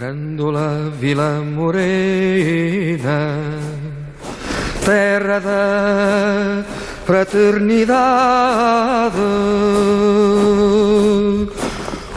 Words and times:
Grândola 0.00 0.88
Vila 0.98 1.42
Morena, 1.44 3.36
terra 4.82 5.38
da 5.40 6.64
fraternidade, 7.04 9.18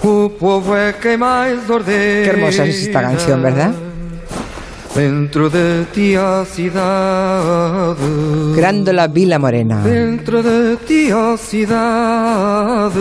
o 0.01 0.29
povo 0.29 0.73
é 0.73 0.93
quem 0.93 1.17
mais 1.17 1.69
ordena. 1.69 2.23
Qué 2.23 2.29
hermosa 2.29 2.65
es 2.65 2.87
esta 2.87 3.01
canción, 3.01 3.41
¿verdad? 3.41 3.73
Dentro 4.95 5.49
de 5.49 5.83
ti 5.93 6.15
a 6.15 6.45
cidade. 6.45 7.97
Grándola 8.55 9.07
Vila 9.07 9.39
Morena. 9.39 9.81
Dentro 9.83 10.41
de 10.41 10.77
ti 10.87 11.11
a 11.11 11.35
cidade. 11.35 12.97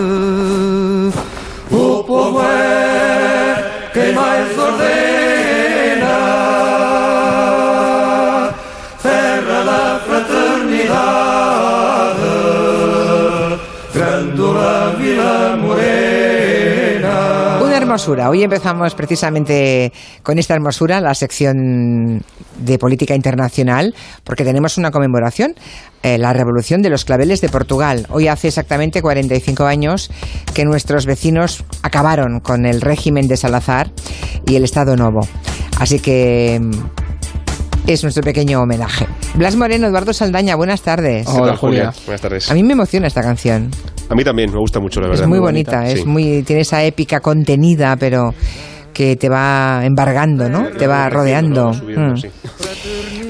O 1.71 2.03
povo 2.03 2.43
é 2.43 3.32
quem 3.93 4.15
mais 4.15 4.59
ordena. 4.59 5.32
Hermosura. 17.93 18.31
Hoy 18.31 18.43
empezamos 18.43 18.95
precisamente 18.95 19.93
con 20.23 20.39
esta 20.39 20.55
hermosura 20.55 21.03
la 21.03 21.15
sección 21.15 22.23
de 22.57 22.79
política 22.79 23.15
internacional 23.15 23.95
porque 24.25 24.45
tenemos 24.45 24.79
una 24.79 24.91
conmemoración, 24.91 25.55
eh, 26.03 26.17
la 26.17 26.33
revolución 26.33 26.81
de 26.81 26.89
los 26.89 27.05
claveles 27.05 27.43
de 27.43 27.51
Portugal. 27.51 28.07
Hoy 28.09 28.29
hace 28.29 28.49
exactamente 28.49 29.03
45 29.03 29.67
años 29.67 30.11
que 30.55 30.65
nuestros 30.65 31.05
vecinos 31.05 31.65
acabaron 31.83 32.41
con 32.41 32.65
el 32.65 32.81
régimen 32.81 33.29
de 33.29 33.37
Salazar 33.37 33.91
y 34.47 34.57
el 34.57 34.65
Estado 34.65 34.97
Novo. 34.97 35.29
Así 35.79 36.01
que 36.01 36.63
es 37.87 38.03
nuestro 38.03 38.23
pequeño 38.23 38.61
homenaje. 38.61 39.07
Blas 39.35 39.57
Moreno, 39.57 39.87
Eduardo 39.89 40.13
Saldaña, 40.13 40.55
buenas 40.57 40.83
tardes. 40.83 41.27
¿Qué 41.27 41.33
tal, 41.39 41.57
Julia? 41.57 41.93
Buenas 42.07 42.21
tardes. 42.21 42.51
A 42.51 42.55
mí 42.55 42.63
me 42.63 42.73
emociona 42.75 43.07
esta 43.07 43.23
canción. 43.23 43.71
A 44.09 44.15
mí 44.15 44.25
también, 44.25 44.51
me 44.51 44.59
gusta 44.59 44.79
mucho, 44.81 45.01
la 45.01 45.09
verdad. 45.09 45.25
Es 45.25 45.29
muy 45.29 45.39
bonita, 45.39 45.87
es 45.87 46.01
Sí. 46.01 46.05
muy 46.07 46.43
tiene 46.43 46.63
esa 46.63 46.83
épica 46.85 47.21
contenida, 47.21 47.97
pero 47.97 48.35
que 48.93 49.17
te 49.17 49.29
va 49.29 49.81
embargando, 49.85 50.49
¿no? 50.49 50.69
Te 50.71 50.87
va 50.87 51.09
rodeando. 51.09 51.73
Mm. 51.73 52.17
sí. 52.17 52.29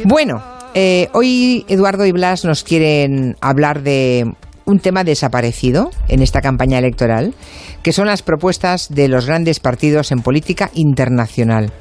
Bueno, 0.04 0.42
eh, 0.74 1.08
hoy 1.12 1.64
Eduardo 1.68 2.04
y 2.04 2.12
Blas 2.12 2.44
nos 2.44 2.64
quieren 2.64 3.36
hablar 3.40 3.82
de 3.82 4.24
un 4.72 4.80
tema 4.80 5.04
desaparecido 5.04 5.90
en 6.08 6.22
esta 6.22 6.40
campaña 6.40 6.78
electoral, 6.78 7.34
que 7.82 7.92
son 7.92 8.06
las 8.06 8.22
propuestas 8.22 8.88
de 8.88 9.06
los 9.08 9.26
grandes 9.26 9.60
partidos 9.60 10.10
en 10.10 10.20
política 10.22 10.70
internacional. 10.74 11.72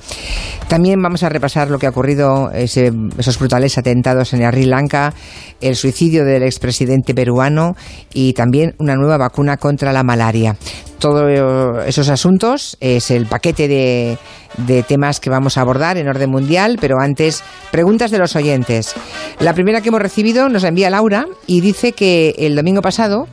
También 0.67 1.01
vamos 1.01 1.23
a 1.23 1.29
repasar 1.29 1.69
lo 1.69 1.79
que 1.79 1.87
ha 1.87 1.89
ocurrido, 1.89 2.51
esos 2.51 3.39
brutales 3.39 3.77
atentados 3.77 4.33
en 4.33 4.47
Sri 4.51 4.65
Lanka, 4.65 5.13
el 5.61 5.75
suicidio 5.75 6.25
del 6.25 6.43
expresidente 6.43 7.15
peruano 7.15 7.75
y 8.13 8.33
también 8.33 8.75
una 8.77 8.95
nueva 8.95 9.17
vacuna 9.17 9.57
contra 9.57 9.93
la 9.93 10.03
malaria. 10.03 10.57
Todos 11.01 11.87
esos 11.87 12.09
asuntos 12.09 12.77
es 12.79 13.09
el 13.09 13.25
paquete 13.25 13.67
de, 13.67 14.19
de 14.67 14.83
temas 14.83 15.19
que 15.19 15.31
vamos 15.31 15.57
a 15.57 15.61
abordar 15.61 15.97
en 15.97 16.07
orden 16.07 16.29
mundial, 16.29 16.77
pero 16.79 16.97
antes, 17.01 17.43
preguntas 17.71 18.11
de 18.11 18.19
los 18.19 18.35
oyentes. 18.35 18.93
La 19.39 19.55
primera 19.55 19.81
que 19.81 19.89
hemos 19.89 19.99
recibido 19.99 20.47
nos 20.47 20.61
la 20.61 20.69
envía 20.69 20.91
Laura 20.91 21.25
y 21.47 21.61
dice 21.61 21.93
que 21.93 22.35
el 22.37 22.55
domingo 22.55 22.83
pasado 22.83 23.25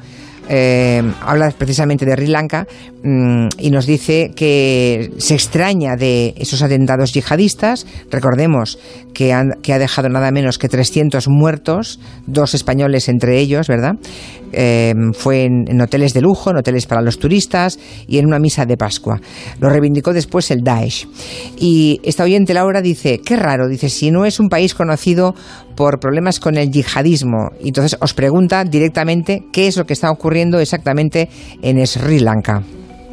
eh, 0.49 1.03
habla 1.21 1.51
precisamente 1.51 2.07
de 2.07 2.15
Sri 2.15 2.27
Lanka 2.27 2.67
mm, 3.03 3.49
y 3.59 3.71
nos 3.71 3.87
dice 3.87 4.33
que 4.35 5.11
se 5.19 5.35
extraña 5.35 5.97
de 5.97 6.35
esos 6.39 6.63
atentados 6.63 7.13
yihadistas. 7.13 7.87
Recordemos 8.11 8.79
que, 9.13 9.33
ha 9.33 9.45
dejado 9.79 10.09
nada 10.09 10.31
menos 10.31 10.59
que 10.59 10.69
300 10.69 11.29
muertos, 11.29 12.01
dos 12.27 12.55
españoles 12.55 13.09
entre 13.09 13.39
ellos, 13.39 13.69
¿verdad? 13.69 13.97
Eh, 14.53 14.95
fue 15.13 15.45
en, 15.45 15.65
en 15.69 15.81
hoteles 15.83 16.15
de 16.15 16.23
lujo, 16.23 16.51
en 16.51 16.57
hoteles 16.57 16.87
para 16.87 17.03
los 17.03 17.19
turistas 17.19 17.79
y 18.07 18.19
en 18.19 18.27
una 18.27 18.39
misa 18.39 18.65
de 18.65 18.77
Pascua. 18.77 19.21
Lo 19.61 19.69
reivindicó 19.69 20.15
después 20.15 20.51
el 20.51 20.63
Daesh. 20.63 21.07
Y 21.59 22.01
esta 22.05 22.25
oyente 22.25 22.55
Laura 22.55 22.81
dice, 22.81 23.21
qué 23.25 23.37
raro, 23.37 23.69
dice, 23.69 23.91
si 23.91 24.11
no 24.11 24.25
es 24.25 24.41
un 24.41 24.49
país 24.49 24.75
conocido 24.75 25.35
por 25.79 26.01
problemas 26.01 26.41
con 26.41 26.57
el 26.57 26.73
yihadismo. 26.73 27.53
Y 27.61 27.69
entonces 27.69 27.97
os 28.01 28.13
pregunta 28.13 28.65
directamente 28.65 29.45
qué 29.53 29.69
es 29.69 29.77
lo 29.77 29.85
que 29.85 29.93
está 29.93 30.11
ocurriendo 30.11 30.59
exactamente 30.59 31.29
en 31.63 31.87
Sri 31.87 32.19
Lanka. 32.19 32.65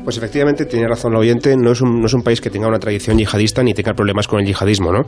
Pues 0.06 0.18
efectivamente, 0.18 0.68
tiene 0.68 0.88
razón 0.88 1.14
el 1.14 1.18
oyente, 1.18 1.58
no 1.58 1.72
es, 1.72 1.82
un, 1.82 2.00
no 2.00 2.06
es 2.06 2.14
un 2.14 2.22
país 2.22 2.40
que 2.40 2.52
tenga 2.52 2.68
una 2.68 2.78
tradición 2.78 3.18
yihadista 3.18 3.64
ni 3.64 3.74
tenga 3.74 3.96
problemas 3.96 4.28
con 4.28 4.40
el 4.40 4.46
yihadismo, 4.46 4.92
¿no? 4.92 5.02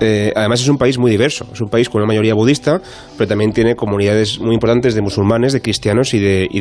Eh, 0.00 0.34
además 0.36 0.60
es 0.60 0.68
un 0.68 0.76
país 0.76 0.98
muy 0.98 1.10
diverso, 1.10 1.46
es 1.50 1.62
un 1.62 1.70
país 1.70 1.88
con 1.88 2.02
una 2.02 2.06
mayoría 2.06 2.34
budista, 2.34 2.78
pero 3.16 3.26
también 3.26 3.52
tiene 3.54 3.74
comunidades 3.74 4.38
muy 4.38 4.52
importantes 4.52 4.94
de 4.94 5.00
musulmanes, 5.00 5.54
de 5.54 5.62
cristianos 5.62 6.12
y 6.12 6.18
de, 6.18 6.46
y 6.50 6.60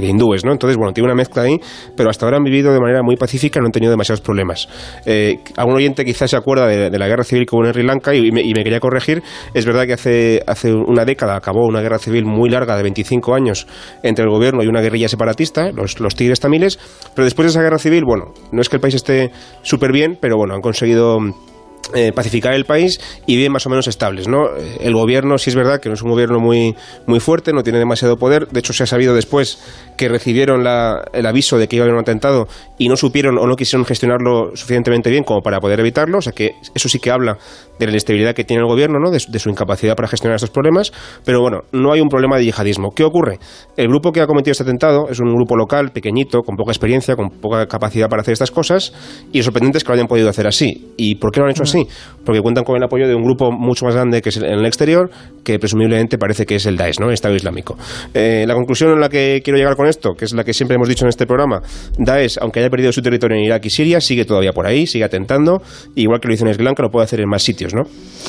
de, 0.00 0.06
hindúes, 0.08 0.46
¿no? 0.46 0.52
Entonces, 0.52 0.78
bueno, 0.78 0.94
tiene 0.94 1.04
una 1.04 1.14
mezcla 1.14 1.42
ahí, 1.42 1.60
pero 1.94 2.08
hasta 2.08 2.24
ahora 2.24 2.38
han 2.38 2.44
vivido 2.44 2.72
de 2.72 2.80
manera 2.80 3.02
muy 3.02 3.16
pacífica, 3.16 3.60
no 3.60 3.66
han 3.66 3.72
tenido 3.72 3.90
demasiados 3.90 4.22
problemas. 4.22 4.66
Eh, 5.04 5.40
algún 5.56 5.74
oyente 5.74 6.06
quizás 6.06 6.30
se 6.30 6.36
acuerda 6.36 6.66
de, 6.66 6.88
de 6.88 6.98
la 6.98 7.08
guerra 7.08 7.24
civil 7.24 7.44
que 7.44 7.54
hubo 7.54 7.66
en 7.66 7.74
Sri 7.74 7.82
Lanka 7.82 8.14
y 8.14 8.32
me, 8.32 8.40
y 8.40 8.54
me 8.54 8.64
quería 8.64 8.80
corregir, 8.80 9.22
es 9.52 9.66
verdad 9.66 9.84
que 9.84 9.92
hace, 9.92 10.42
hace 10.46 10.72
una 10.72 11.04
década 11.04 11.36
acabó 11.36 11.66
una 11.66 11.82
guerra 11.82 11.98
civil 11.98 12.24
muy 12.24 12.48
larga 12.48 12.74
de 12.74 12.84
25 12.84 13.34
años 13.34 13.66
entre 14.02 14.24
el 14.24 14.30
gobierno 14.30 14.62
y 14.62 14.66
una 14.66 14.80
guerrilla 14.80 15.10
separatista, 15.10 15.72
los, 15.72 16.00
los 16.00 16.14
tigres 16.14 16.40
tamiles, 16.40 16.78
pero 17.18 17.24
después 17.24 17.46
de 17.46 17.50
esa 17.50 17.62
guerra 17.62 17.80
civil, 17.80 18.04
bueno, 18.06 18.26
no 18.52 18.60
es 18.62 18.68
que 18.68 18.76
el 18.76 18.80
país 18.80 18.94
esté 18.94 19.32
súper 19.62 19.90
bien, 19.90 20.16
pero 20.20 20.36
bueno, 20.36 20.54
han 20.54 20.60
conseguido 20.60 21.18
eh, 21.94 22.12
pacificar 22.12 22.52
el 22.54 22.64
país 22.64 23.00
y 23.26 23.34
viven 23.34 23.50
más 23.50 23.66
o 23.66 23.70
menos 23.70 23.88
estables, 23.88 24.28
¿no? 24.28 24.50
El 24.80 24.94
gobierno 24.94 25.36
sí 25.36 25.50
es 25.50 25.56
verdad 25.56 25.80
que 25.80 25.88
no 25.88 25.96
es 25.96 26.02
un 26.02 26.10
gobierno 26.10 26.38
muy, 26.38 26.76
muy 27.06 27.18
fuerte, 27.18 27.52
no 27.52 27.64
tiene 27.64 27.80
demasiado 27.80 28.18
poder, 28.18 28.46
de 28.48 28.60
hecho 28.60 28.72
se 28.72 28.84
ha 28.84 28.86
sabido 28.86 29.16
después 29.16 29.58
que 29.96 30.08
recibieron 30.08 30.62
la- 30.62 31.02
el 31.12 31.26
aviso 31.26 31.58
de 31.58 31.66
que 31.66 31.74
iba 31.74 31.82
a 31.82 31.86
haber 31.86 31.94
un 31.94 32.02
atentado 32.02 32.46
y 32.78 32.88
no 32.88 32.96
supieron 32.96 33.36
o 33.36 33.46
no 33.48 33.56
quisieron 33.56 33.84
gestionarlo 33.84 34.54
suficientemente 34.54 35.10
bien 35.10 35.24
como 35.24 35.40
para 35.40 35.58
poder 35.58 35.80
evitarlo, 35.80 36.18
o 36.18 36.22
sea 36.22 36.32
que 36.32 36.52
eso 36.72 36.88
sí 36.88 37.00
que 37.00 37.10
habla 37.10 37.36
de 37.78 37.86
la 37.86 37.92
inestabilidad 37.92 38.34
que 38.34 38.44
tiene 38.44 38.62
el 38.62 38.68
gobierno, 38.68 38.98
¿no? 38.98 39.10
de, 39.10 39.20
su- 39.20 39.30
de 39.30 39.38
su 39.38 39.48
incapacidad 39.50 39.94
para 39.96 40.08
gestionar 40.08 40.36
estos 40.36 40.50
problemas, 40.50 40.92
pero 41.24 41.40
bueno, 41.40 41.60
no 41.72 41.92
hay 41.92 42.00
un 42.00 42.08
problema 42.08 42.36
de 42.38 42.44
yihadismo. 42.44 42.90
¿Qué 42.94 43.04
ocurre? 43.04 43.38
El 43.76 43.88
grupo 43.88 44.12
que 44.12 44.20
ha 44.20 44.26
cometido 44.26 44.52
este 44.52 44.64
atentado 44.64 45.08
es 45.10 45.20
un 45.20 45.34
grupo 45.34 45.56
local, 45.56 45.90
pequeñito, 45.92 46.40
con 46.42 46.56
poca 46.56 46.70
experiencia, 46.72 47.16
con 47.16 47.30
poca 47.30 47.66
capacidad 47.66 48.08
para 48.08 48.22
hacer 48.22 48.32
estas 48.32 48.50
cosas, 48.50 48.92
y 49.32 49.38
lo 49.38 49.44
sorprendente 49.44 49.78
es 49.78 49.84
que 49.84 49.88
lo 49.88 49.94
hayan 49.94 50.06
podido 50.06 50.28
hacer 50.28 50.46
así. 50.46 50.92
¿Y 50.96 51.16
por 51.16 51.30
qué 51.32 51.40
lo 51.40 51.46
han 51.46 51.50
hecho 51.52 51.62
así? 51.62 51.86
Porque 52.24 52.40
cuentan 52.40 52.64
con 52.64 52.76
el 52.76 52.82
apoyo 52.82 53.06
de 53.08 53.14
un 53.14 53.22
grupo 53.22 53.50
mucho 53.52 53.84
más 53.84 53.94
grande 53.94 54.20
que 54.22 54.28
es 54.30 54.36
en 54.38 54.44
el 54.44 54.66
exterior, 54.66 55.10
que 55.44 55.58
presumiblemente 55.58 56.18
parece 56.18 56.44
que 56.46 56.56
es 56.56 56.66
el 56.66 56.76
Daesh, 56.76 56.98
¿no? 57.00 57.06
el 57.08 57.14
Estado 57.14 57.34
Islámico. 57.34 57.76
Eh, 58.14 58.44
la 58.46 58.54
conclusión 58.54 58.90
en 58.92 59.00
la 59.00 59.08
que 59.08 59.40
quiero 59.44 59.58
llegar 59.58 59.76
con 59.76 59.86
esto, 59.86 60.14
que 60.14 60.24
es 60.24 60.32
la 60.34 60.44
que 60.44 60.52
siempre 60.52 60.74
hemos 60.74 60.88
dicho 60.88 61.04
en 61.04 61.08
este 61.08 61.26
programa, 61.26 61.60
Daesh, 61.98 62.38
aunque 62.40 62.60
haya 62.60 62.70
perdido 62.70 62.92
su 62.92 63.02
territorio 63.02 63.36
en 63.36 63.44
Irak 63.44 63.64
y 63.66 63.70
Siria, 63.70 64.00
sigue 64.00 64.24
todavía 64.24 64.52
por 64.52 64.66
ahí, 64.66 64.86
sigue 64.86 65.04
atentando, 65.04 65.62
igual 65.94 66.20
que 66.20 66.28
lo 66.28 66.34
hizo 66.34 66.46
en 66.46 66.54
Sri 66.54 66.64
Lanka, 66.64 66.82
lo 66.82 66.90
puede 66.90 67.04
hacer 67.04 67.20
en 67.20 67.28
más 67.28 67.42
sitios, 67.42 67.67
¿no? 67.74 67.82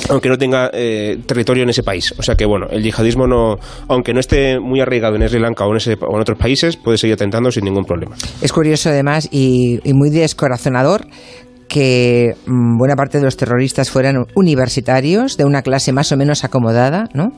Aunque 0.08 0.28
no 0.28 0.36
tenga 0.38 0.70
eh, 0.72 1.18
territorio 1.26 1.62
en 1.64 1.70
ese 1.70 1.82
país. 1.82 2.14
O 2.18 2.22
sea 2.22 2.34
que, 2.34 2.46
bueno, 2.46 2.66
el 2.70 2.82
yihadismo 2.82 3.26
no, 3.26 3.56
aunque 3.88 4.12
no 4.14 4.20
esté 4.20 4.58
muy 4.60 4.80
arraigado 4.80 5.16
en 5.16 5.28
Sri 5.28 5.40
Lanka 5.40 5.64
o 5.66 5.70
en, 5.70 5.76
ese- 5.76 5.96
o 6.00 6.14
en 6.14 6.20
otros 6.20 6.38
países, 6.38 6.76
puede 6.76 6.98
seguir 6.98 7.14
atentando 7.14 7.50
sin 7.50 7.64
ningún 7.64 7.84
problema. 7.84 8.16
Es 8.42 8.52
curioso 8.52 8.88
además 8.90 9.28
y, 9.30 9.78
y 9.84 9.92
muy 9.94 10.10
descorazonador 10.10 11.06
que 11.70 12.34
mm, 12.46 12.78
buena 12.78 12.96
parte 12.96 13.18
de 13.18 13.24
los 13.24 13.36
terroristas 13.36 13.90
fueran 13.90 14.26
universitarios 14.34 15.36
de 15.36 15.44
una 15.44 15.62
clase 15.62 15.92
más 15.92 16.10
o 16.10 16.16
menos 16.16 16.42
acomodada, 16.42 17.08
¿no? 17.14 17.30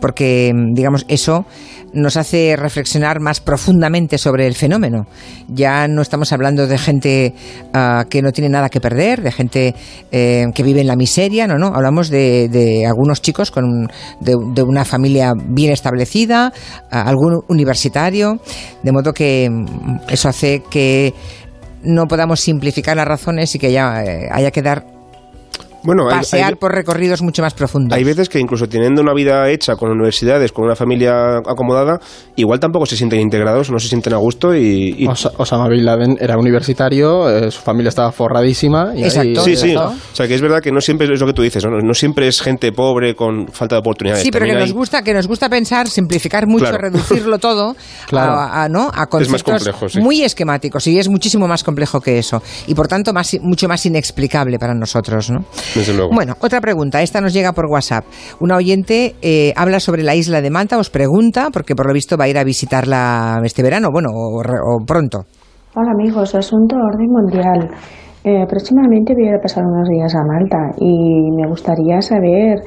Porque, 0.00 0.52
mm, 0.54 0.74
digamos, 0.74 1.04
eso 1.08 1.44
nos 1.92 2.16
hace 2.16 2.54
reflexionar 2.56 3.18
más 3.18 3.40
profundamente 3.40 4.16
sobre 4.16 4.46
el 4.46 4.54
fenómeno. 4.54 5.06
Ya 5.48 5.88
no 5.88 6.02
estamos 6.02 6.32
hablando 6.32 6.68
de 6.68 6.78
gente 6.78 7.34
ah, 7.74 8.04
que 8.08 8.22
no 8.22 8.30
tiene 8.30 8.48
nada 8.48 8.68
que 8.68 8.80
perder, 8.80 9.22
de 9.22 9.32
gente 9.32 9.74
eh, 10.12 10.44
que 10.54 10.62
vive 10.62 10.82
en 10.82 10.86
la 10.86 10.94
miseria, 10.94 11.48
no, 11.48 11.58
no. 11.58 11.66
Hablamos 11.74 12.08
de, 12.10 12.48
de 12.48 12.86
algunos 12.86 13.20
chicos 13.20 13.50
con 13.50 13.64
un- 13.64 13.88
de, 14.20 14.36
de 14.54 14.62
una 14.62 14.84
familia 14.84 15.32
bien 15.36 15.72
establecida, 15.72 16.52
ah, 16.92 17.02
algún 17.02 17.40
universitario, 17.48 18.38
de 18.84 18.92
modo 18.92 19.12
que 19.12 19.48
mm, 19.50 19.96
eso 20.10 20.28
hace 20.28 20.62
que 20.70 21.12
no 21.82 22.08
podamos 22.08 22.40
simplificar 22.40 22.96
las 22.96 23.08
razones 23.08 23.54
y 23.54 23.58
que 23.58 23.72
ya 23.72 24.04
eh, 24.04 24.28
haya 24.30 24.50
que 24.50 24.62
dar 24.62 24.86
bueno, 25.82 26.06
pasear 26.08 26.56
por 26.56 26.72
recorridos 26.72 27.22
mucho 27.22 27.42
más 27.42 27.54
profundos. 27.54 27.96
Hay 27.96 28.04
veces 28.04 28.28
que 28.28 28.38
incluso 28.38 28.68
teniendo 28.68 29.02
una 29.02 29.14
vida 29.14 29.48
hecha 29.48 29.76
con 29.76 29.90
universidades, 29.90 30.52
con 30.52 30.64
una 30.64 30.76
familia 30.76 31.38
acomodada, 31.38 32.00
igual 32.36 32.60
tampoco 32.60 32.86
se 32.86 32.96
sienten 32.96 33.20
integrados, 33.20 33.70
no 33.70 33.78
se 33.78 33.88
sienten 33.88 34.12
a 34.14 34.18
gusto 34.18 34.54
y... 34.54 35.08
Osama 35.36 35.68
Bin 35.68 35.84
Laden 35.84 36.16
era 36.20 36.36
universitario, 36.36 37.28
eh, 37.28 37.50
su 37.50 37.60
familia 37.60 37.88
estaba 37.88 38.12
forradísima. 38.12 38.92
Y 38.94 39.04
Exacto. 39.04 39.42
sí, 39.42 39.56
sí. 39.56 39.74
O 39.76 39.94
sea, 40.12 40.26
que 40.28 40.34
es 40.34 40.40
verdad 40.40 40.60
que 40.60 40.72
no 40.72 40.80
siempre 40.80 41.12
es 41.12 41.20
lo 41.20 41.26
que 41.26 41.32
tú 41.32 41.42
dices, 41.42 41.64
no, 41.64 41.94
siempre 41.94 42.28
es 42.28 42.40
gente 42.40 42.72
pobre 42.72 43.14
con 43.14 43.48
falta 43.48 43.76
de 43.76 43.80
oportunidades. 43.80 44.22
Sí, 44.22 44.30
pero 44.30 44.46
que 44.46 44.54
nos, 44.54 44.72
gusta, 44.72 45.02
que 45.02 45.14
nos 45.14 45.26
gusta 45.26 45.48
pensar, 45.48 45.88
simplificar 45.88 46.46
mucho, 46.46 46.72
reducirlo 46.72 47.38
todo 47.40 47.74
a, 48.12 48.68
¿no? 48.70 48.90
a 48.92 49.06
conceptos 49.06 49.70
muy 49.96 50.22
esquemáticos 50.22 50.86
y 50.86 50.98
es 50.98 51.08
muchísimo 51.08 51.46
más 51.46 51.64
complejo 51.64 52.00
que 52.00 52.18
eso 52.18 52.42
y 52.66 52.74
por 52.74 52.88
tanto 52.88 53.12
más, 53.12 53.36
mucho 53.40 53.68
más 53.68 53.84
inexplicable 53.86 54.58
para 54.58 54.74
nosotros. 54.74 55.30
¿no? 55.30 55.44
Bueno, 56.12 56.34
otra 56.40 56.60
pregunta. 56.60 57.02
Esta 57.02 57.20
nos 57.20 57.32
llega 57.32 57.52
por 57.52 57.66
WhatsApp. 57.66 58.04
Una 58.40 58.56
oyente 58.56 59.14
eh, 59.22 59.52
habla 59.56 59.80
sobre 59.80 60.02
la 60.02 60.14
isla 60.14 60.40
de 60.40 60.50
Malta, 60.50 60.78
os 60.78 60.90
pregunta, 60.90 61.48
porque 61.52 61.74
por 61.74 61.86
lo 61.86 61.92
visto 61.92 62.16
va 62.16 62.24
a 62.24 62.28
ir 62.28 62.38
a 62.38 62.44
visitarla 62.44 63.40
este 63.44 63.62
verano, 63.62 63.88
bueno, 63.92 64.10
o, 64.12 64.84
pronto. 64.84 65.24
Hola 65.74 65.92
amigos, 65.92 66.34
asunto 66.34 66.76
orden 66.76 67.08
mundial. 67.10 67.70
Eh, 68.24 68.44
próximamente 68.48 69.14
voy 69.14 69.28
a 69.28 69.40
pasar 69.40 69.64
unos 69.64 69.88
días 69.88 70.14
a 70.14 70.24
Malta 70.24 70.58
y 70.78 71.30
me 71.30 71.48
gustaría 71.48 72.00
saber 72.02 72.58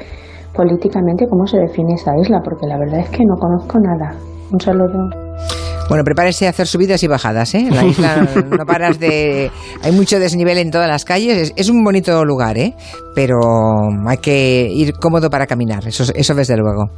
políticamente 0.56 1.27
cómo 1.29 1.45
se 1.45 1.57
define 1.57 1.94
esa 1.94 2.11
isla, 2.17 2.39
porque 2.44 2.67
la 2.67 2.77
verdad 2.77 3.01
es 3.01 3.09
que 3.09 3.25
no 3.25 3.35
conozco 3.35 3.77
nada. 3.79 4.15
Un 4.51 4.59
saludo. 4.59 5.22
Bueno, 5.94 6.06
prepárese 6.06 6.48
a 6.48 6.50
hacer 6.50 6.66
subidas 6.66 7.04
y 7.04 7.07
bajadas, 7.07 7.54
¿eh? 7.54 7.68
la 7.69 7.86
isla 7.86 8.28
no 8.50 8.66
paras 8.66 9.00
de... 9.00 9.51
Hay 9.84 9.92
mucho 9.92 10.18
desnivel 10.18 10.57
en 10.57 10.72
todas 10.72 10.88
las 10.88 11.06
calles. 11.06 11.54
Es, 11.56 11.69
un 11.69 11.84
bonito 11.84 12.25
lugar, 12.25 12.57
¿eh? 12.57 12.74
Pero 13.13 13.38
hay 14.07 14.18
que 14.18 14.68
ir 14.72 14.94
cómodo 14.94 15.30
para 15.30 15.45
caminar, 15.45 15.88
eso, 15.88 16.12
eso 16.16 16.34
desde 16.34 16.57
luego. 16.57 16.90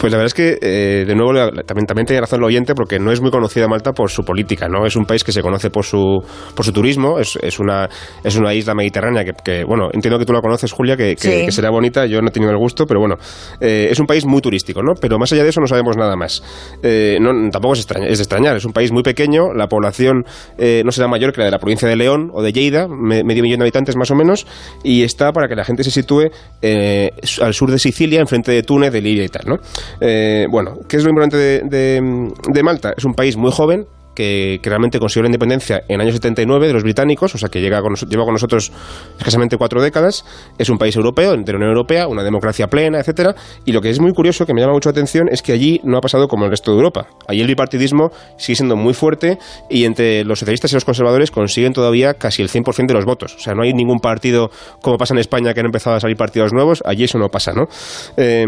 Pues 0.00 0.14
la 0.14 0.16
verdad 0.16 0.28
es 0.28 0.34
que, 0.34 0.58
eh, 0.62 1.04
de 1.04 1.14
nuevo, 1.14 1.34
también, 1.66 1.84
también 1.84 2.06
tiene 2.06 2.22
razón 2.22 2.38
el 2.38 2.44
oyente 2.44 2.74
porque 2.74 2.98
no 2.98 3.12
es 3.12 3.20
muy 3.20 3.30
conocida 3.30 3.68
Malta 3.68 3.92
por 3.92 4.10
su 4.10 4.24
política, 4.24 4.66
¿no? 4.66 4.86
Es 4.86 4.96
un 4.96 5.04
país 5.04 5.22
que 5.22 5.30
se 5.30 5.42
conoce 5.42 5.68
por 5.68 5.84
su, 5.84 6.24
por 6.54 6.64
su 6.64 6.72
turismo, 6.72 7.18
es, 7.18 7.36
es, 7.42 7.58
una, 7.58 7.86
es 8.24 8.34
una 8.36 8.54
isla 8.54 8.74
mediterránea 8.74 9.24
que, 9.24 9.62
bueno, 9.62 9.90
entiendo 9.92 10.18
que 10.18 10.24
tú 10.24 10.32
la 10.32 10.40
conoces, 10.40 10.72
Julia, 10.72 10.96
que, 10.96 11.16
que, 11.16 11.52
será 11.52 11.68
bonita, 11.68 12.06
yo 12.06 12.22
no 12.22 12.28
he 12.28 12.30
tenido 12.30 12.50
el 12.50 12.56
gusto, 12.56 12.86
pero 12.86 12.98
bueno, 12.98 13.16
eh, 13.60 13.88
es 13.90 14.00
un 14.00 14.06
país 14.06 14.24
muy 14.24 14.40
turístico, 14.40 14.82
¿no? 14.82 14.94
Pero 14.98 15.18
más 15.18 15.30
allá 15.34 15.42
de 15.42 15.50
eso 15.50 15.60
no 15.60 15.66
sabemos 15.66 15.98
nada 15.98 16.16
más. 16.16 16.42
Eh, 16.82 17.18
no, 17.20 17.50
tampoco 17.50 17.74
es, 17.74 17.80
extraña, 17.80 18.06
es 18.06 18.16
de 18.16 18.22
extrañar, 18.22 18.56
es 18.56 18.64
un 18.64 18.72
país 18.72 18.92
muy 18.92 19.02
pequeño, 19.02 19.52
la 19.52 19.66
población 19.66 20.24
no 20.56 20.92
será 20.92 21.08
mayor 21.08 21.34
que 21.34 21.40
la 21.40 21.44
de 21.44 21.50
la 21.50 21.58
provincia 21.58 21.86
de 21.86 21.96
León 21.96 22.30
o 22.32 22.42
de 22.42 22.54
Lleida, 22.54 22.88
medio 22.88 23.42
millón 23.42 23.58
de 23.58 23.64
habitantes 23.64 23.96
más 23.96 24.10
o 24.10 24.14
menos, 24.14 24.46
y 24.82 25.02
está 25.02 25.30
para 25.32 25.46
que 25.46 25.56
la 25.56 25.64
gente 25.64 25.84
se 25.84 25.90
sitúe 25.90 26.30
al 26.62 27.52
sur 27.52 27.70
de 27.70 27.78
Sicilia, 27.78 28.20
enfrente 28.20 28.50
de 28.50 28.62
Túnez, 28.62 28.94
de 28.94 29.02
Liria 29.02 29.24
y 29.24 29.28
tal, 29.28 29.44
¿no? 29.46 29.56
Eh, 30.00 30.46
bueno, 30.50 30.78
¿qué 30.88 30.96
es 30.96 31.04
lo 31.04 31.10
importante 31.10 31.36
de, 31.36 32.62
Malta? 32.62 32.92
Es 32.96 33.04
un 33.04 33.14
país 33.14 33.36
muy 33.36 33.50
joven, 33.52 33.86
que, 34.14 34.60
realmente 34.62 34.98
consiguió 34.98 35.22
la 35.22 35.28
independencia 35.28 35.82
en 35.88 35.96
el 35.96 36.00
año 36.02 36.12
79 36.12 36.66
de 36.66 36.72
los 36.72 36.82
británicos, 36.82 37.34
o 37.34 37.38
sea 37.38 37.48
que 37.48 37.60
llega 37.60 37.80
con, 37.80 37.94
lleva 37.94 38.24
con 38.24 38.34
nosotros 38.34 38.72
escasamente 39.18 39.56
cuatro 39.56 39.80
décadas. 39.80 40.24
Es 40.58 40.68
un 40.68 40.78
país 40.78 40.96
europeo, 40.96 41.36
de 41.36 41.52
la 41.52 41.56
Unión 41.56 41.70
Europea, 41.70 42.06
una 42.06 42.22
democracia 42.22 42.66
plena, 42.66 42.98
etcétera. 42.98 43.34
Y 43.64 43.72
lo 43.72 43.80
que 43.80 43.90
es 43.90 44.00
muy 44.00 44.12
curioso, 44.12 44.46
que 44.46 44.54
me 44.54 44.60
llama 44.60 44.74
mucho 44.74 44.88
la 44.88 44.92
atención, 44.92 45.28
es 45.30 45.42
que 45.42 45.52
allí 45.52 45.80
no 45.84 45.96
ha 45.96 46.00
pasado 46.00 46.28
como 46.28 46.44
el 46.44 46.50
resto 46.50 46.70
de 46.70 46.76
Europa. 46.76 47.06
Allí 47.26 47.40
el 47.40 47.46
bipartidismo 47.46 48.10
sigue 48.36 48.56
siendo 48.56 48.76
muy 48.76 48.94
fuerte 48.94 49.38
y 49.68 49.84
entre 49.84 50.24
los 50.24 50.40
socialistas 50.40 50.72
y 50.72 50.74
los 50.74 50.84
conservadores 50.84 51.30
consiguen 51.30 51.72
todavía 51.72 52.14
casi 52.14 52.42
el 52.42 52.48
100% 52.48 52.86
de 52.86 52.94
los 52.94 53.04
votos. 53.04 53.34
O 53.36 53.38
sea, 53.38 53.54
no 53.54 53.62
hay 53.62 53.72
ningún 53.72 54.00
partido 54.00 54.50
como 54.82 54.98
pasa 54.98 55.14
en 55.14 55.18
España 55.20 55.54
que 55.54 55.60
han 55.60 55.66
empezado 55.66 55.96
a 55.96 56.00
salir 56.00 56.16
partidos 56.16 56.52
nuevos. 56.52 56.82
Allí 56.84 57.04
eso 57.04 57.18
no 57.18 57.28
pasa, 57.28 57.52
¿no? 57.52 57.68
Eh, 58.16 58.46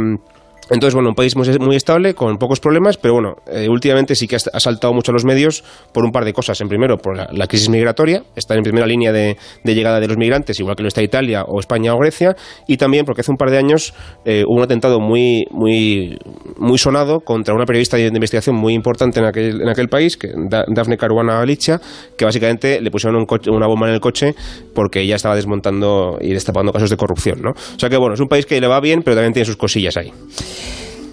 entonces, 0.73 0.95
bueno, 0.95 1.11
un 1.11 1.15
país 1.15 1.37
muy, 1.37 1.77
estable, 1.77 2.15
con 2.15 2.39
pocos 2.39 2.59
problemas, 2.59 2.97
pero 2.97 3.13
bueno, 3.13 3.35
eh, 3.47 3.69
últimamente 3.69 4.15
sí 4.15 4.27
que 4.27 4.37
ha, 4.37 4.61
saltado 4.61 4.95
mucho 4.95 5.13
a 5.13 5.15
los 5.15 5.25
medios 5.25 5.63
por 5.93 6.05
un 6.05 6.13
par 6.13 6.25
de 6.25 6.33
cosas. 6.33 6.61
En 6.63 6.69
primero, 6.69 6.97
por 6.97 7.15
la, 7.17 7.47
crisis 7.47 7.69
migratoria, 7.69 8.23
está 8.37 8.55
en 8.55 8.63
primera 8.63 8.87
línea 8.87 9.13
de, 9.13 9.37
llegada 9.65 10.01
de 10.01 10.09
los 10.09 10.17
migrantes, 10.17 10.59
igual 10.61 10.75
que 10.75 10.83
lo 10.83 10.89
está 10.89 11.03
Italia 11.03 11.45
o 11.47 11.61
España 11.61 11.95
o 11.95 11.99
Grecia, 11.99 12.35
y 12.67 12.79
también 12.79 13.05
porque 13.05 13.21
hace 13.21 13.31
un 13.31 13.37
par 13.37 13.51
de 13.51 13.59
años 13.59 13.93
eh, 14.25 14.45
hubo 14.47 14.57
un 14.57 14.63
atentado 14.63 14.99
muy, 14.99 15.45
muy, 15.51 16.19
muy 16.57 16.79
sonado 16.79 17.21
contra 17.21 17.55
una 17.55 17.67
periodista 17.67 17.99
de 17.99 18.07
investigación 18.07 18.57
muy 18.57 18.73
importante 18.73 19.21
en 19.21 19.27
aquel, 19.27 19.61
en 19.61 19.69
aquel 19.69 19.89
país, 19.89 20.17
que, 20.17 20.29
Dafne 20.49 20.97
Caruana 20.97 21.35
Galicia, 21.35 21.81
que 22.17 22.25
básicamente 22.25 22.81
le 22.81 22.91
pusieron 22.91 23.27
una 23.49 23.67
bomba 23.67 23.89
en 23.89 23.95
el 23.95 24.01
coche 24.01 24.35
porque 24.75 25.01
ella 25.03 25.17
estaba 25.17 25.37
desmontando 25.37 26.19
y 26.21 26.33
destapando 26.33 26.73
casos 26.73 26.89
de 26.89 26.97
corrupción, 26.97 27.43
¿no? 27.43 27.51
O 27.51 27.79
sea 27.79 27.91
que 27.91 27.97
bueno, 27.99 28.15
es 28.15 28.21
un 28.21 28.29
país 28.29 28.47
que 28.47 28.59
le 28.61 28.67
va 28.67 28.81
bien, 28.81 29.03
pero 29.03 29.17
también 29.17 29.35
tiene 29.35 29.45
sus 29.45 29.57
cosillas 29.57 29.97
ahí. 29.97 30.13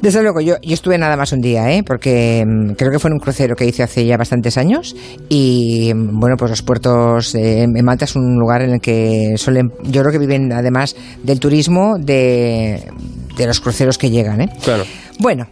Desde 0.02 0.22
luego, 0.22 0.40
yo, 0.40 0.56
yo 0.62 0.74
estuve 0.74 0.98
nada 0.98 1.18
más 1.18 1.34
un 1.34 1.42
día, 1.42 1.72
¿eh? 1.72 1.84
porque 1.84 2.46
mm, 2.48 2.74
creo 2.74 2.90
que 2.90 3.00
fue 3.00 3.10
en 3.10 3.16
un 3.16 3.20
crucero 3.20 3.56
que 3.56 3.66
hice 3.66 3.84
hace 3.84 4.06
ya 4.06 4.16
bastantes 4.16 4.58
años 4.58 4.96
y 5.28 5.92
mm, 5.94 6.20
bueno, 6.20 6.38
pues 6.38 6.52
los 6.52 6.62
puertos 6.62 7.36
en 7.36 7.74
Malta 7.84 8.06
es 8.06 8.16
un 8.16 8.36
lugar 8.36 8.62
en 8.62 8.72
el 8.72 8.80
que 8.80 9.34
suelen, 9.36 9.74
yo 9.84 10.02
creo 10.02 10.14
que 10.14 10.20
viven 10.20 10.54
además 10.54 10.96
del 11.22 11.40
turismo 11.42 11.98
de, 12.00 12.90
los 13.38 13.60
cruceros 13.60 13.98
que 13.98 14.10
llegan. 14.10 14.42
¿eh? 14.42 14.50
Claro. 14.64 14.86
Bueno, 15.20 15.48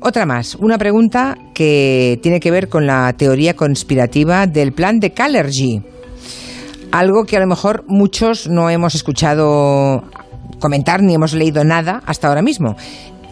otra 0.00 0.24
más, 0.24 0.54
una 0.54 0.78
pregunta 0.78 1.36
que 1.54 2.18
tiene 2.22 2.40
que 2.40 2.50
ver 2.50 2.70
con 2.70 2.86
la 2.86 3.12
teoría 3.12 3.54
conspirativa 3.54 4.46
del 4.46 4.72
plan 4.72 5.00
de 5.00 5.12
Calergy. 5.12 5.82
Algo 6.92 7.24
que 7.24 7.36
a 7.36 7.40
lo 7.40 7.46
mejor 7.46 7.84
muchos 7.88 8.48
no 8.48 8.70
hemos 8.70 8.94
escuchado 8.94 10.02
comentar 10.60 11.02
ni 11.02 11.14
hemos 11.14 11.34
leído 11.34 11.62
nada 11.64 12.02
hasta 12.06 12.28
ahora 12.28 12.40
mismo. 12.40 12.76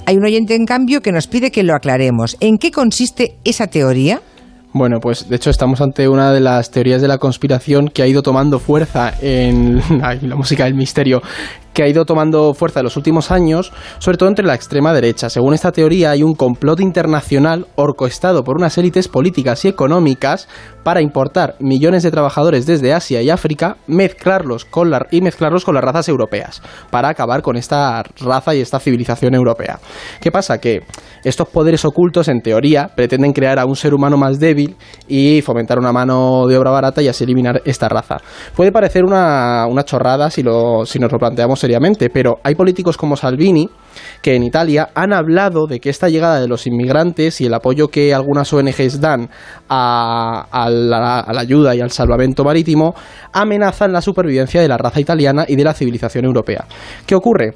Hay 0.06 0.16
un 0.16 0.24
oyente, 0.24 0.54
en 0.54 0.66
cambio, 0.66 1.00
que 1.00 1.12
nos 1.12 1.26
pide 1.26 1.50
que 1.50 1.62
lo 1.62 1.74
aclaremos. 1.74 2.36
¿En 2.40 2.58
qué 2.58 2.70
consiste 2.70 3.36
esa 3.44 3.68
teoría? 3.68 4.20
Bueno, 4.74 4.98
pues 5.00 5.28
de 5.28 5.36
hecho 5.36 5.50
estamos 5.50 5.80
ante 5.80 6.08
una 6.08 6.32
de 6.32 6.40
las 6.40 6.70
teorías 6.70 7.00
de 7.00 7.06
la 7.08 7.18
conspiración 7.18 7.88
que 7.88 8.02
ha 8.02 8.06
ido 8.06 8.22
tomando 8.22 8.58
fuerza 8.58 9.14
en 9.22 9.80
la 10.22 10.36
música 10.36 10.64
del 10.64 10.74
misterio 10.74 11.22
que 11.74 11.82
ha 11.82 11.88
ido 11.88 12.04
tomando 12.06 12.54
fuerza 12.54 12.80
en 12.80 12.84
los 12.84 12.96
últimos 12.96 13.30
años, 13.30 13.72
sobre 13.98 14.16
todo 14.16 14.28
entre 14.28 14.46
la 14.46 14.54
extrema 14.54 14.94
derecha. 14.94 15.28
Según 15.28 15.52
esta 15.54 15.72
teoría, 15.72 16.12
hay 16.12 16.22
un 16.22 16.34
complot 16.34 16.80
internacional 16.80 17.66
orquestado 17.74 18.44
por 18.44 18.56
unas 18.56 18.78
élites 18.78 19.08
políticas 19.08 19.64
y 19.64 19.68
económicas 19.68 20.48
para 20.84 21.02
importar 21.02 21.56
millones 21.58 22.02
de 22.02 22.10
trabajadores 22.10 22.66
desde 22.66 22.92
Asia 22.92 23.22
y 23.22 23.30
África, 23.30 23.78
mezclarlos 23.86 24.64
con 24.64 24.94
y 25.10 25.20
mezclarlos 25.20 25.64
con 25.64 25.74
las 25.74 25.82
razas 25.82 26.08
europeas, 26.08 26.62
para 26.90 27.08
acabar 27.08 27.42
con 27.42 27.56
esta 27.56 28.02
raza 28.20 28.54
y 28.54 28.60
esta 28.60 28.78
civilización 28.78 29.34
europea. 29.34 29.80
¿Qué 30.20 30.30
pasa? 30.30 30.58
Que 30.58 30.82
estos 31.24 31.48
poderes 31.48 31.84
ocultos, 31.84 32.28
en 32.28 32.42
teoría, 32.42 32.90
pretenden 32.94 33.32
crear 33.32 33.58
a 33.58 33.64
un 33.64 33.74
ser 33.74 33.94
humano 33.94 34.16
más 34.16 34.38
débil 34.38 34.76
y 35.08 35.40
fomentar 35.42 35.78
una 35.78 35.90
mano 35.90 36.46
de 36.46 36.56
obra 36.56 36.70
barata 36.70 37.02
y 37.02 37.08
así 37.08 37.24
eliminar 37.24 37.62
esta 37.64 37.88
raza. 37.88 38.18
Puede 38.54 38.70
parecer 38.70 39.04
una, 39.04 39.66
una 39.66 39.84
chorrada 39.84 40.30
si, 40.30 40.42
lo, 40.42 40.84
si 40.84 40.98
nos 40.98 41.10
lo 41.10 41.18
planteamos 41.18 41.63
seriamente, 41.64 42.10
pero 42.10 42.40
hay 42.42 42.54
políticos 42.54 42.98
como 42.98 43.16
Salvini 43.16 43.70
que 44.20 44.34
en 44.34 44.42
Italia 44.42 44.90
han 44.94 45.14
hablado 45.14 45.66
de 45.66 45.80
que 45.80 45.88
esta 45.88 46.10
llegada 46.10 46.38
de 46.38 46.46
los 46.46 46.66
inmigrantes 46.66 47.40
y 47.40 47.46
el 47.46 47.54
apoyo 47.54 47.88
que 47.88 48.12
algunas 48.12 48.52
ONGs 48.52 49.00
dan 49.00 49.30
a, 49.70 50.68
la, 50.70 51.20
a 51.20 51.32
la 51.32 51.40
ayuda 51.40 51.74
y 51.74 51.80
al 51.80 51.90
salvamento 51.90 52.44
marítimo 52.44 52.94
amenazan 53.32 53.94
la 53.94 54.02
supervivencia 54.02 54.60
de 54.60 54.68
la 54.68 54.76
raza 54.76 55.00
italiana 55.00 55.46
y 55.48 55.56
de 55.56 55.64
la 55.64 55.72
civilización 55.72 56.26
europea. 56.26 56.66
¿Qué 57.06 57.14
ocurre? 57.14 57.54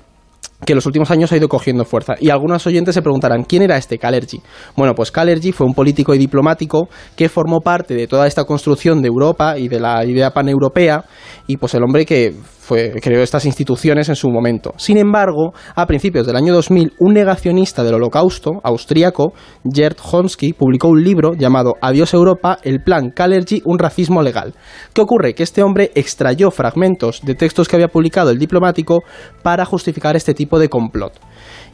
que 0.64 0.72
en 0.72 0.76
los 0.76 0.86
últimos 0.86 1.10
años 1.10 1.30
ha 1.30 1.36
ido 1.36 1.48
cogiendo 1.48 1.84
fuerza. 1.84 2.14
Y 2.18 2.30
algunos 2.30 2.66
oyentes 2.66 2.94
se 2.94 3.02
preguntarán, 3.02 3.44
¿quién 3.44 3.62
era 3.62 3.76
este 3.76 3.96
Calergi? 3.96 4.42
Bueno, 4.76 4.92
pues 4.94 5.12
Calergi 5.12 5.52
fue 5.52 5.66
un 5.66 5.72
político 5.72 6.14
y 6.14 6.18
diplomático 6.18 6.88
que 7.14 7.28
formó 7.28 7.60
parte 7.60 7.94
de 7.94 8.08
toda 8.08 8.26
esta 8.26 8.44
construcción 8.44 9.00
de 9.00 9.06
Europa 9.06 9.56
y 9.56 9.68
de 9.68 9.78
la 9.78 10.04
idea 10.04 10.32
paneuropea, 10.32 11.04
y 11.46 11.58
pues 11.58 11.74
el 11.74 11.84
hombre 11.84 12.04
que 12.04 12.34
creó 12.68 13.22
estas 13.22 13.44
instituciones 13.44 14.08
en 14.08 14.16
su 14.16 14.30
momento. 14.30 14.72
Sin 14.76 14.98
embargo, 14.98 15.52
a 15.74 15.86
principios 15.86 16.26
del 16.26 16.36
año 16.36 16.52
2000, 16.54 16.94
un 16.98 17.14
negacionista 17.14 17.82
del 17.82 17.94
holocausto 17.94 18.60
austríaco, 18.62 19.32
Gerd 19.64 19.96
Honsky, 20.12 20.52
publicó 20.52 20.88
un 20.88 21.02
libro 21.02 21.34
llamado 21.34 21.74
Adiós 21.80 22.14
Europa, 22.14 22.58
el 22.62 22.82
plan 22.82 23.10
Kalergi, 23.10 23.62
un 23.64 23.78
racismo 23.78 24.22
legal. 24.22 24.54
¿Qué 24.92 25.00
ocurre? 25.00 25.34
Que 25.34 25.42
este 25.42 25.62
hombre 25.62 25.90
extrayó 25.94 26.50
fragmentos 26.50 27.20
de 27.22 27.34
textos 27.34 27.68
que 27.68 27.76
había 27.76 27.88
publicado 27.88 28.30
el 28.30 28.38
diplomático 28.38 29.02
para 29.42 29.64
justificar 29.64 30.16
este 30.16 30.34
tipo 30.34 30.58
de 30.58 30.68
complot. 30.68 31.12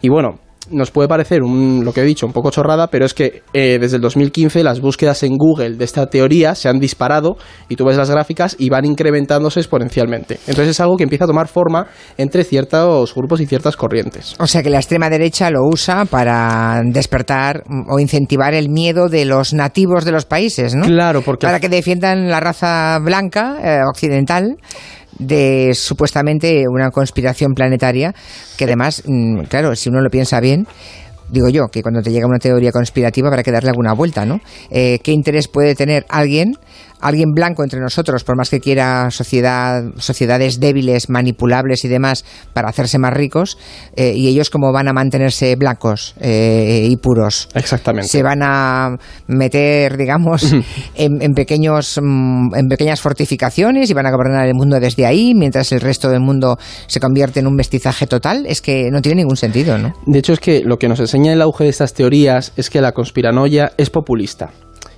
Y 0.01 0.09
bueno, 0.09 0.39
nos 0.71 0.91
puede 0.91 1.09
parecer 1.09 1.43
un, 1.43 1.85
lo 1.85 1.93
que 1.93 2.01
he 2.01 2.05
dicho 2.05 2.27
un 2.27 2.33
poco 2.33 2.51
chorrada, 2.51 2.89
pero 2.89 3.05
es 3.05 3.15
que 3.15 3.43
eh, 3.53 3.79
desde 3.81 3.97
el 3.97 4.03
2015 4.03 4.63
las 4.63 4.81
búsquedas 4.81 5.23
en 5.23 5.37
Google 5.37 5.77
de 5.77 5.85
esta 5.85 6.07
teoría 6.07 6.55
se 6.55 6.69
han 6.69 6.79
disparado 6.79 7.37
y 7.69 7.77
tú 7.77 7.85
ves 7.85 7.97
las 7.97 8.11
gráficas 8.11 8.57
y 8.59 8.69
van 8.69 8.85
incrementándose 8.85 9.61
exponencialmente. 9.61 10.39
Entonces 10.47 10.69
es 10.69 10.81
algo 10.81 10.97
que 10.97 11.05
empieza 11.05 11.25
a 11.25 11.29
tomar 11.29 11.49
forma 11.49 11.87
entre 12.17 12.45
ciertos 12.45 13.15
grupos 13.15 13.41
y 13.41 13.47
ciertas 13.47 13.77
corrientes. 13.77 14.35
O 14.39 14.47
sea 14.47 14.63
que 14.63 14.71
la 14.71 14.79
extrema 14.79 15.11
derecha 15.11 15.51
lo 15.51 15.67
usa 15.67 16.05
para 16.05 16.81
despertar 16.85 17.65
o 17.89 17.99
incentivar 17.99 18.55
el 18.55 18.69
miedo 18.69 19.09
de 19.09 19.25
los 19.25 19.53
nativos 19.53 20.05
de 20.05 20.13
los 20.13 20.25
países, 20.25 20.75
¿no? 20.75 20.87
Claro, 20.87 21.23
porque... 21.23 21.47
Para 21.47 21.61
que 21.61 21.69
defiendan 21.69 22.29
la 22.29 22.41
raza 22.41 22.99
blanca, 23.01 23.57
eh, 23.63 23.81
occidental 23.89 24.57
de 25.19 25.73
supuestamente 25.75 26.65
una 26.69 26.91
conspiración 26.91 27.55
planetaria 27.55 28.15
que 28.57 28.65
además, 28.65 29.03
mm, 29.07 29.43
claro, 29.45 29.75
si 29.77 29.89
uno 29.89 30.01
lo 30.01 30.11
piensa 30.11 30.41
bien, 30.41 30.67
digo 31.31 31.49
yo, 31.49 31.69
que 31.69 31.83
cuando 31.83 32.03
te 32.03 32.11
llega 32.11 32.27
una 32.27 32.39
teoría 32.39 32.73
conspirativa 32.73 33.29
habrá 33.29 33.43
que 33.43 33.51
darle 33.51 33.71
alguna 33.71 33.93
vuelta, 33.93 34.25
¿no? 34.25 34.41
Eh, 34.71 34.99
¿Qué 35.03 35.13
interés 35.13 35.49
puede 35.49 35.75
tener 35.75 36.05
alguien 36.09 36.57
alguien 37.05 37.33
blanco 37.33 37.63
entre 37.63 37.81
nosotros, 37.81 38.25
por 38.25 38.37
más 38.37 38.49
que 38.49 38.61
quiera 38.61 39.11
sociedad, 39.11 39.85
sociedades 39.99 40.59
débiles, 40.59 41.11
manipulables 41.11 41.85
y 41.85 41.89
demás, 41.89 42.25
para 42.55 42.71
hacerse 42.71 42.99
más 42.99 43.13
ricos, 43.13 43.59
eh, 43.95 44.15
y 44.17 44.29
ellos 44.29 44.49
como 44.49 44.73
van 44.73 44.89
a 44.89 44.95
mantenerse 44.95 45.55
blancos 45.57 46.15
eh, 46.19 46.89
y 46.91 46.97
puros. 46.97 47.49
Exactamente. 47.55 48.09
Se 48.09 48.23
van 48.23 48.41
a 48.43 48.97
meter, 49.27 49.99
digamos, 49.99 50.55
en, 50.95 51.35
pequeños, 51.35 52.01
mm, 52.03 52.55
en 52.55 52.69
pequeñas 52.69 53.03
fortificaciones 53.03 53.91
y 53.91 53.95
van 53.95 54.07
a 54.07 54.11
gobernar 54.11 54.47
el 54.47 54.55
mundo 54.55 54.81
desde 54.81 55.05
ahí, 55.05 55.35
mientras 55.35 55.73
el 55.73 55.83
resto 55.83 56.09
del 56.09 56.21
mundo 56.21 56.57
se 56.87 57.01
convierte 57.01 57.41
en 57.41 57.47
un 57.47 57.55
mestizaje 57.55 58.07
total. 58.07 58.47
Es 58.47 58.63
que 58.63 58.91
no 58.91 59.03
tiene 59.03 59.23
ningún 59.23 59.37
sentido, 59.37 59.77
¿no? 59.77 59.93
De 60.07 60.21
hecho, 60.21 60.33
es 60.33 60.41
que 60.41 60.63
lo 60.65 60.79
que 60.79 60.89
nos 60.89 61.01
enseña 61.01 61.35
el 61.35 61.43
auge 61.43 61.65
de 61.65 61.71
estas 61.71 61.93
teorías 61.93 62.53
es 62.57 62.71
que 62.71 62.81
la 62.81 62.93
conspiranoia 62.93 63.73
es 63.77 63.91
populista 63.91 64.53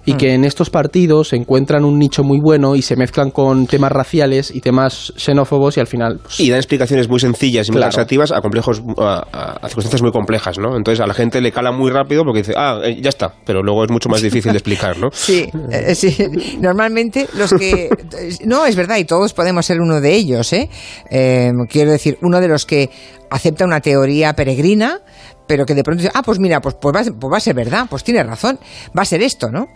y 0.06 0.14
que 0.14 0.32
en 0.34 0.44
estos 0.44 0.70
partidos 0.70 1.28
se 1.28 1.36
encuentran 1.36 1.84
un 1.84 1.98
nicho 1.98 2.22
muy 2.22 2.38
bueno 2.40 2.76
y 2.76 2.82
se 2.82 2.94
mezclan 2.96 3.30
con 3.32 3.66
temas 3.66 3.90
raciales 3.90 4.52
y 4.54 4.60
temas 4.60 5.12
xenófobos 5.16 5.76
y 5.76 5.80
al 5.80 5.88
final... 5.88 6.20
Pues, 6.22 6.38
y 6.38 6.48
dan 6.48 6.58
explicaciones 6.58 7.08
muy 7.08 7.18
sencillas 7.18 7.68
y 7.68 7.72
muy 7.72 7.80
taxativas 7.80 8.30
a 8.30 8.40
complejos, 8.40 8.82
a, 8.98 9.58
circunstancias 9.66 10.02
muy 10.02 10.12
complejas, 10.12 10.58
¿no? 10.58 10.76
Entonces 10.76 11.00
a 11.00 11.08
la 11.08 11.14
gente 11.14 11.40
le 11.40 11.50
cala 11.50 11.72
muy 11.72 11.90
rápido 11.90 12.22
porque 12.24 12.38
dice, 12.38 12.54
ah, 12.56 12.80
eh, 12.84 13.00
ya 13.02 13.08
está, 13.08 13.34
pero 13.44 13.62
luego 13.62 13.84
es 13.84 13.90
mucho 13.90 14.08
más 14.08 14.22
difícil 14.22 14.52
de 14.52 14.58
explicar, 14.58 14.96
¿no? 14.98 15.08
Sí, 15.26 15.50
eh, 15.72 15.94
sí. 15.94 16.16
Normalmente 16.60 17.26
los 17.36 17.52
que... 17.52 17.90
No, 18.44 18.64
es 18.64 18.76
verdad, 18.76 18.98
y 18.98 19.04
todos 19.04 19.32
podemos 19.32 19.66
ser 19.66 19.80
uno 19.80 20.00
de 20.00 20.14
ellos, 20.14 20.52
¿eh? 20.52 20.70
eh 21.10 21.50
quiero 21.68 21.90
decir, 21.90 22.16
uno 22.22 22.40
de 22.40 22.48
los 22.48 22.64
que 22.64 22.90
acepta 23.30 23.64
una 23.64 23.80
teoría 23.80 24.34
peregrina, 24.34 25.00
pero 25.46 25.64
que 25.64 25.74
de 25.74 25.82
pronto 25.82 26.02
dice, 26.02 26.12
ah, 26.14 26.22
pues 26.22 26.38
mira, 26.38 26.60
pues, 26.60 26.76
pues, 26.80 26.94
va, 26.94 27.02
pues 27.02 27.32
va 27.32 27.36
a 27.36 27.40
ser 27.40 27.54
verdad, 27.54 27.86
pues 27.88 28.04
tiene 28.04 28.22
razón, 28.22 28.58
va 28.96 29.02
a 29.02 29.04
ser 29.04 29.22
esto, 29.22 29.50
¿no? 29.50 29.68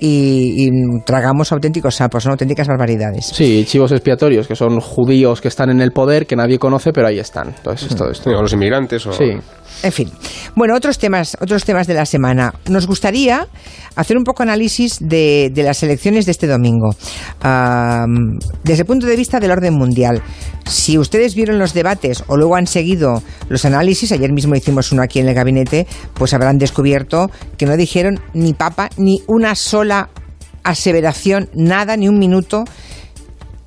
Y, 0.00 0.68
tragamos 1.04 1.52
auténticos 1.52 1.96
sapos, 1.96 2.22
son 2.22 2.32
auténticas 2.32 2.68
barbaridades. 2.68 3.26
Sí, 3.26 3.64
chivos 3.66 3.92
expiatorios, 3.92 4.46
que 4.46 4.54
son 4.54 4.80
judíos 4.80 5.40
que 5.40 5.48
están 5.48 5.70
en 5.70 5.80
el 5.80 5.92
poder, 5.92 6.26
que 6.26 6.36
nadie 6.36 6.58
conoce, 6.58 6.92
pero 6.92 7.08
ahí 7.08 7.18
están. 7.18 7.48
Entonces, 7.48 7.94
todo 7.94 8.10
esto. 8.10 8.30
O 8.30 8.42
los 8.42 8.52
inmigrantes. 8.52 9.06
O... 9.06 9.12
Sí. 9.12 9.36
En 9.82 9.92
fin. 9.92 10.10
Bueno, 10.56 10.74
otros 10.74 10.98
temas, 10.98 11.36
otros 11.40 11.64
temas 11.64 11.86
de 11.86 11.94
la 11.94 12.04
semana. 12.04 12.52
Nos 12.68 12.86
gustaría 12.86 13.46
hacer 13.94 14.16
un 14.16 14.24
poco 14.24 14.42
análisis 14.42 14.98
de, 15.00 15.52
las 15.54 15.82
elecciones 15.82 16.26
de 16.26 16.32
este 16.32 16.46
domingo. 16.46 16.90
desde 18.64 18.82
el 18.82 18.86
punto 18.86 19.06
de 19.06 19.16
vista 19.16 19.38
del 19.38 19.52
orden 19.52 19.74
mundial. 19.74 20.22
Si 20.66 20.98
ustedes 20.98 21.34
vieron 21.34 21.58
los 21.58 21.74
debates 21.74 22.24
o 22.26 22.36
luego 22.36 22.56
han 22.56 22.66
seguido 22.66 23.22
los 23.48 23.64
análisis, 23.64 24.12
ayer 24.12 24.32
mismo 24.32 24.54
hicimos 24.54 24.92
uno 24.92 25.02
aquí 25.02 25.20
en 25.20 25.28
el 25.28 25.34
gabinete, 25.34 25.86
pues 26.14 26.34
habrán 26.34 26.58
descubierto 26.58 27.30
que 27.56 27.66
no 27.66 27.76
dijeron 27.76 28.20
ni 28.34 28.54
papa 28.54 28.90
ni 28.96 29.22
una 29.26 29.54
sola 29.54 30.10
aseveración, 30.64 31.48
nada, 31.54 31.96
ni 31.96 32.08
un 32.08 32.18
minuto 32.18 32.64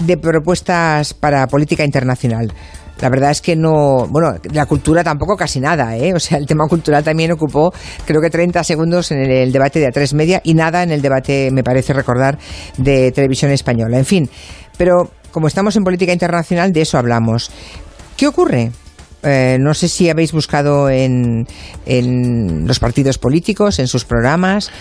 de 0.06 0.18
propuestas 0.18 1.14
para 1.14 1.48
política 1.48 1.86
internacional. 1.86 2.54
La 3.00 3.10
verdad 3.10 3.32
es 3.32 3.42
que 3.42 3.56
no, 3.56 4.06
bueno, 4.10 4.36
la 4.54 4.66
cultura 4.66 5.04
tampoco 5.04 5.36
casi 5.36 5.60
nada, 5.60 5.98
¿eh? 5.98 6.14
O 6.14 6.20
sea, 6.20 6.38
el 6.38 6.46
tema 6.46 6.68
cultural 6.68 7.04
también 7.04 7.32
ocupó 7.32 7.74
creo 8.06 8.22
que 8.22 8.30
30 8.30 8.64
segundos 8.64 9.12
en 9.12 9.20
el, 9.20 9.52
debate 9.52 9.80
de 9.80 9.88
A3 9.92 10.14
Media 10.14 10.42
y 10.44 10.54
nada 10.54 10.84
en 10.84 10.92
el 10.92 11.02
debate, 11.02 11.50
me 11.52 11.64
parece 11.64 11.94
recordar, 11.94 12.38
de 12.78 13.12
televisión 13.12 13.52
española. 13.52 13.98
En 13.98 14.06
fin, 14.06 14.30
pero 14.78 15.10
como 15.32 15.48
estamos 15.48 15.76
en 15.76 15.84
política 15.84 16.14
internacional, 16.14 16.74
de 16.74 16.82
eso 16.82 16.98
hablamos. 16.98 17.52
¿Qué 18.18 18.28
ocurre? 18.28 18.72
Eh, 19.24 19.58
no 19.60 19.74
sé 19.74 19.88
si 19.88 20.10
habéis 20.10 20.32
buscado 20.32 20.90
en, 20.90 21.48
en 21.86 22.68
los 22.68 22.80
partidos 22.80 23.18
políticos, 23.18 23.80
en 23.80 23.88
sus 23.88 24.04
programas, 24.04 24.72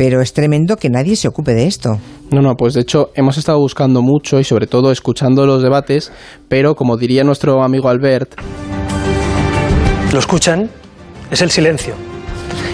pero 0.00 0.22
es 0.22 0.32
tremendo 0.32 0.78
que 0.78 0.88
nadie 0.88 1.14
se 1.14 1.28
ocupe 1.28 1.52
de 1.52 1.66
esto. 1.66 1.98
No, 2.30 2.40
no, 2.40 2.56
pues 2.56 2.72
de 2.72 2.80
hecho 2.80 3.10
hemos 3.16 3.36
estado 3.36 3.58
buscando 3.58 4.00
mucho 4.00 4.40
y 4.40 4.44
sobre 4.44 4.66
todo 4.66 4.92
escuchando 4.92 5.44
los 5.44 5.62
debates, 5.62 6.10
pero 6.48 6.74
como 6.74 6.96
diría 6.96 7.22
nuestro 7.22 7.62
amigo 7.62 7.90
Albert... 7.90 8.34
Lo 10.10 10.18
escuchan, 10.18 10.70
es 11.30 11.42
el 11.42 11.50
silencio. 11.50 11.92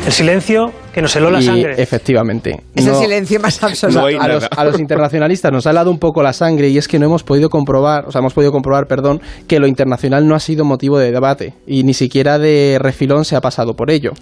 El 0.06 0.12
silencio 0.12 0.70
que 0.96 1.02
nos 1.02 1.14
heló 1.14 1.30
la 1.30 1.42
sangre. 1.42 1.74
Efectivamente. 1.76 2.62
Es 2.74 2.86
el 2.86 2.94
silencio 2.94 3.38
más 3.38 3.62
absoluto. 3.62 4.06
a, 4.18 4.64
los, 4.64 4.80
internacionalistas 4.80 5.52
nos 5.52 5.66
ha 5.66 5.70
helado 5.70 5.90
un 5.90 5.98
poco 5.98 6.22
la 6.22 6.32
sangre 6.32 6.70
y 6.70 6.78
es 6.78 6.88
que 6.88 6.98
no 6.98 7.04
hemos 7.04 7.22
podido 7.22 7.50
comprobar, 7.50 8.06
o 8.08 8.10
sea, 8.10 8.20
hemos 8.20 8.32
podido 8.32 8.50
comprobar, 8.50 8.86
perdón, 8.86 9.20
que 9.46 9.60
lo 9.60 9.66
internacional 9.66 10.26
no 10.26 10.34
ha 10.34 10.40
sido 10.40 10.64
motivo 10.64 10.98
de 10.98 11.12
debate 11.12 11.52
y 11.66 11.82
ni 11.82 11.92
siquiera 11.92 12.38
de 12.38 12.78
refilón 12.80 13.26
se 13.26 13.36
ha 13.36 13.42
pasado 13.42 13.74
por 13.74 13.90
ello. 13.90 14.12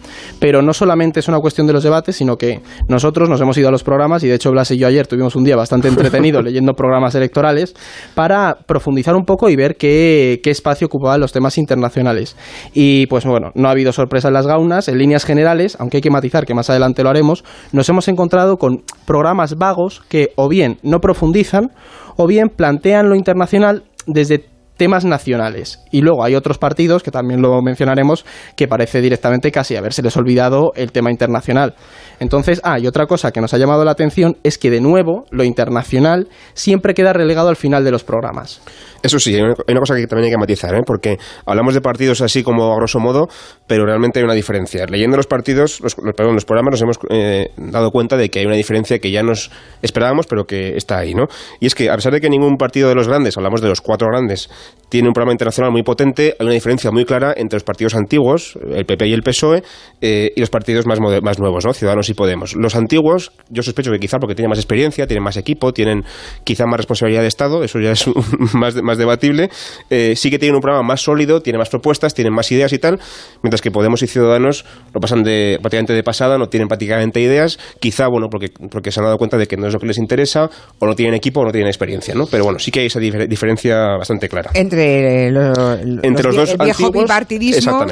Pero 0.41 0.63
no 0.63 0.73
solamente 0.73 1.21
es 1.21 1.29
una 1.29 1.39
cuestión 1.39 1.69
de 1.69 1.75
los 1.75 1.85
debates, 1.85 2.17
sino 2.17 2.39
que 2.39 2.61
nosotros 2.89 3.29
nos 3.29 3.41
hemos 3.41 3.57
ido 3.57 3.69
a 3.69 3.71
los 3.71 3.85
programas 3.85 4.25
y 4.25 4.27
de 4.27 4.35
hecho 4.35 4.51
Blas 4.51 4.73
y 4.73 4.77
yo 4.77 4.89
ayer 4.89 5.07
tuvimos 5.07 5.37
un 5.37 5.45
día 5.45 5.55
bastante 5.55 5.87
entretenido 5.87 6.43
leyendo 6.43 6.73
programas 6.73 7.15
electorales 7.15 7.73
para 8.17 8.59
profundizar 8.67 9.15
un 9.15 9.25
poco 9.25 9.49
y 9.49 9.55
ver 9.55 9.77
qué, 9.77 10.41
qué 10.43 10.51
espacio 10.51 10.89
ocupaban 10.89 11.21
los 11.21 11.31
temas 11.31 11.57
internacionales. 11.57 12.37
Y 12.73 13.07
pues 13.07 13.25
bueno, 13.25 13.53
no 13.55 13.69
ha 13.69 13.71
habido 13.71 13.93
sorpresa 13.93 14.27
en 14.27 14.35
las 14.35 14.49
gaunas, 14.49 14.89
en 14.89 14.99
líneas 14.99 15.25
generales, 15.25 15.77
aunque 15.79 15.99
hay 15.99 16.03
que 16.03 16.11
matizar 16.11 16.45
que 16.45 16.53
más 16.53 16.64
adelante 16.71 17.03
lo 17.03 17.11
haremos, 17.11 17.45
nos 17.73 17.89
hemos 17.89 18.09
encontrado 18.09 18.57
con 18.57 18.83
programas 19.07 19.57
vagos 19.57 20.03
que 20.09 20.31
o 20.37 20.49
bien 20.49 20.79
no 20.83 21.01
profundizan 21.01 21.73
o 22.17 22.27
bien 22.27 22.49
plantean 22.49 23.09
lo 23.09 23.17
internacional 23.17 23.85
desde 24.07 24.54
temas 24.77 25.05
nacionales. 25.05 25.81
Y 25.91 26.01
luego 26.01 26.25
hay 26.25 26.35
otros 26.35 26.59
partidos, 26.59 27.03
que 27.03 27.11
también 27.11 27.41
lo 27.43 27.61
mencionaremos, 27.63 28.25
que 28.57 28.69
parece 28.69 29.01
directamente 29.01 29.53
casi 29.53 29.77
habérseles 29.77 30.17
olvidado 30.17 30.73
el 30.75 30.93
tema 30.93 31.11
internacional. 31.11 31.75
Entonces, 32.21 32.61
ah, 32.65 32.79
y 32.79 32.87
otra 32.87 33.07
cosa 33.07 33.33
que 33.33 33.41
nos 33.41 33.55
ha 33.55 33.59
llamado 33.59 33.85
la 33.85 33.93
atención 33.93 34.37
es 34.43 34.59
que 34.59 34.71
de 34.71 34.81
nuevo 34.81 35.25
lo 35.31 35.45
internacional 35.45 36.29
siempre 36.55 36.95
queda 36.95 37.13
relegado 37.13 37.49
al 37.49 37.57
final 37.57 37.85
de 37.85 37.91
los 37.91 38.05
programas. 38.05 38.61
Eso 39.05 39.19
sí, 39.19 39.35
hay 39.35 39.43
una, 39.43 39.81
cosa 39.81 39.97
que 39.97 40.07
también 40.07 40.27
hay 40.27 40.31
que 40.31 40.39
matizar, 40.39 40.75
¿eh? 40.75 40.81
porque 40.85 41.19
hablamos 41.45 41.75
de 41.75 41.83
partidos 41.83 42.23
así 42.23 42.43
como 42.43 42.73
a 42.73 42.77
grosso 42.77 43.01
modo, 43.01 43.29
pero 43.67 43.85
realmente 43.85 44.19
hay 44.19 44.25
una 44.25 44.33
diferencia. 44.33 44.87
Leyendo 44.87 45.19
los 45.19 45.27
partidos, 45.27 45.81
los, 45.83 45.95
perdón, 45.95 46.35
los 46.35 46.47
programas 46.47 46.73
nos 46.73 46.83
hemos 46.83 46.99
eh, 47.11 47.51
dado 47.59 47.91
cuenta 47.91 48.17
de 48.17 48.31
que 48.31 48.39
hay 48.39 48.47
una 48.47 48.57
diferencia 48.57 48.99
que 49.01 49.11
ya 49.11 49.23
nos 49.23 49.51
esperábamos, 49.83 50.27
pero 50.27 50.47
que 50.47 50.77
está 50.79 50.97
ahí, 50.97 51.13
¿no? 51.13 51.25
Y 51.61 51.67
es 51.67 51.75
que 51.75 51.91
a 51.91 51.95
pesar 51.97 52.15
de 52.15 52.21
que 52.23 52.31
ningún 52.31 52.57
partido 52.57 52.89
de 52.89 52.95
los 52.95 53.07
grandes, 53.07 53.37
hablamos 53.37 53.61
de 53.61 53.69
los 53.69 53.83
cuatro 53.83 54.09
grandes, 54.09 54.49
tiene 54.95 55.09
un 55.09 55.13
programa 55.13 55.33
internacional 55.33 55.73
muy 55.73 55.83
potente, 55.83 56.37
hay 56.39 56.47
una 56.47 56.55
diferencia 56.55 56.93
muy 56.93 57.05
clara 57.05 57.35
entre 57.37 57.57
los 57.57 57.65
partidos 57.65 57.97
antiguos, 57.97 58.57
el 58.73 58.87
PP 58.87 59.09
y 59.09 59.13
el 59.13 59.25
PSOE, 59.25 59.65
eh, 60.01 60.31
y 60.37 60.39
los 60.39 60.51
partidos 60.51 60.87
más, 60.87 61.01
más 61.01 61.41
nuevos, 61.41 61.65
¿no? 61.65 61.73
Ciudadanos 61.73 62.09
y 62.11 62.15
Podemos. 62.15 62.55
Los 62.55 62.77
antiguos, 62.77 63.33
yo 63.49 63.65
sospecho 63.65 63.91
que 63.91 63.99
quizá 63.99 64.21
porque 64.21 64.37
tienen 64.37 64.51
más 64.51 64.59
experiencia, 64.59 65.09
tienen 65.09 65.25
más 65.25 65.37
equipo, 65.37 65.73
tienen 65.73 66.05
quizá 66.45 66.67
más 66.67 66.77
responsabilidad 66.77 67.23
de 67.23 67.27
Estado, 67.27 67.65
eso 67.65 67.81
ya 67.81 67.91
es 67.91 68.09
más, 68.55 68.81
más 68.85 68.97
debatible, 68.97 69.51
eh, 69.91 70.15
sí 70.15 70.31
que 70.31 70.39
tienen 70.39 70.55
un 70.55 70.61
programa 70.61 70.87
más 70.87 71.01
sólido, 71.01 71.41
tienen 71.41 71.59
más 71.59 71.71
propuestas, 71.71 72.15
tienen 72.15 72.33
más 72.33 72.53
ideas 72.53 72.73
y 72.73 72.79
tal, 72.79 73.01
mientras 73.43 73.63
que 73.63 73.73
Podemos 73.73 74.01
y 74.05 74.07
Ciudadanos 74.07 74.65
lo 74.95 75.01
pasan 75.01 75.25
de, 75.25 75.59
prácticamente 75.61 75.93
de 75.93 76.05
pasada, 76.05 76.39
no 76.39 76.49
tienen 76.49 76.69
prácticamente 76.69 77.21
ideas, 77.21 77.59
quizá, 77.81 78.07
bueno, 78.07 78.29
porque, 78.31 78.53
porque 78.71 78.93
se 78.93 79.01
han 79.01 79.07
dado 79.07 79.19
cuenta 79.19 79.39
de 79.39 79.49
que 79.49 79.57
no 79.57 79.67
es 79.67 79.73
lo 79.73 79.81
que 79.81 79.87
les 79.87 79.99
interesa, 79.99 80.49
o 80.79 80.87
no 80.87 80.95
tienen 80.95 81.15
equipo 81.15 81.41
o 81.41 81.45
no 81.45 81.51
tienen 81.51 81.67
experiencia, 81.67 82.15
¿no? 82.15 82.27
Pero 82.27 82.45
bueno, 82.45 82.61
sí 82.61 82.71
que 82.71 82.79
hay 82.79 82.87
esa 82.87 83.01
diferencia 83.01 83.97
bastante 83.97 84.29
clara. 84.29 84.53
Entre, 84.55 85.27
entre 85.29 86.25
los, 86.25 86.37
dos 86.37 86.51
el 86.53 86.59
viejo 86.59 86.91
bipartidismo 86.91 87.85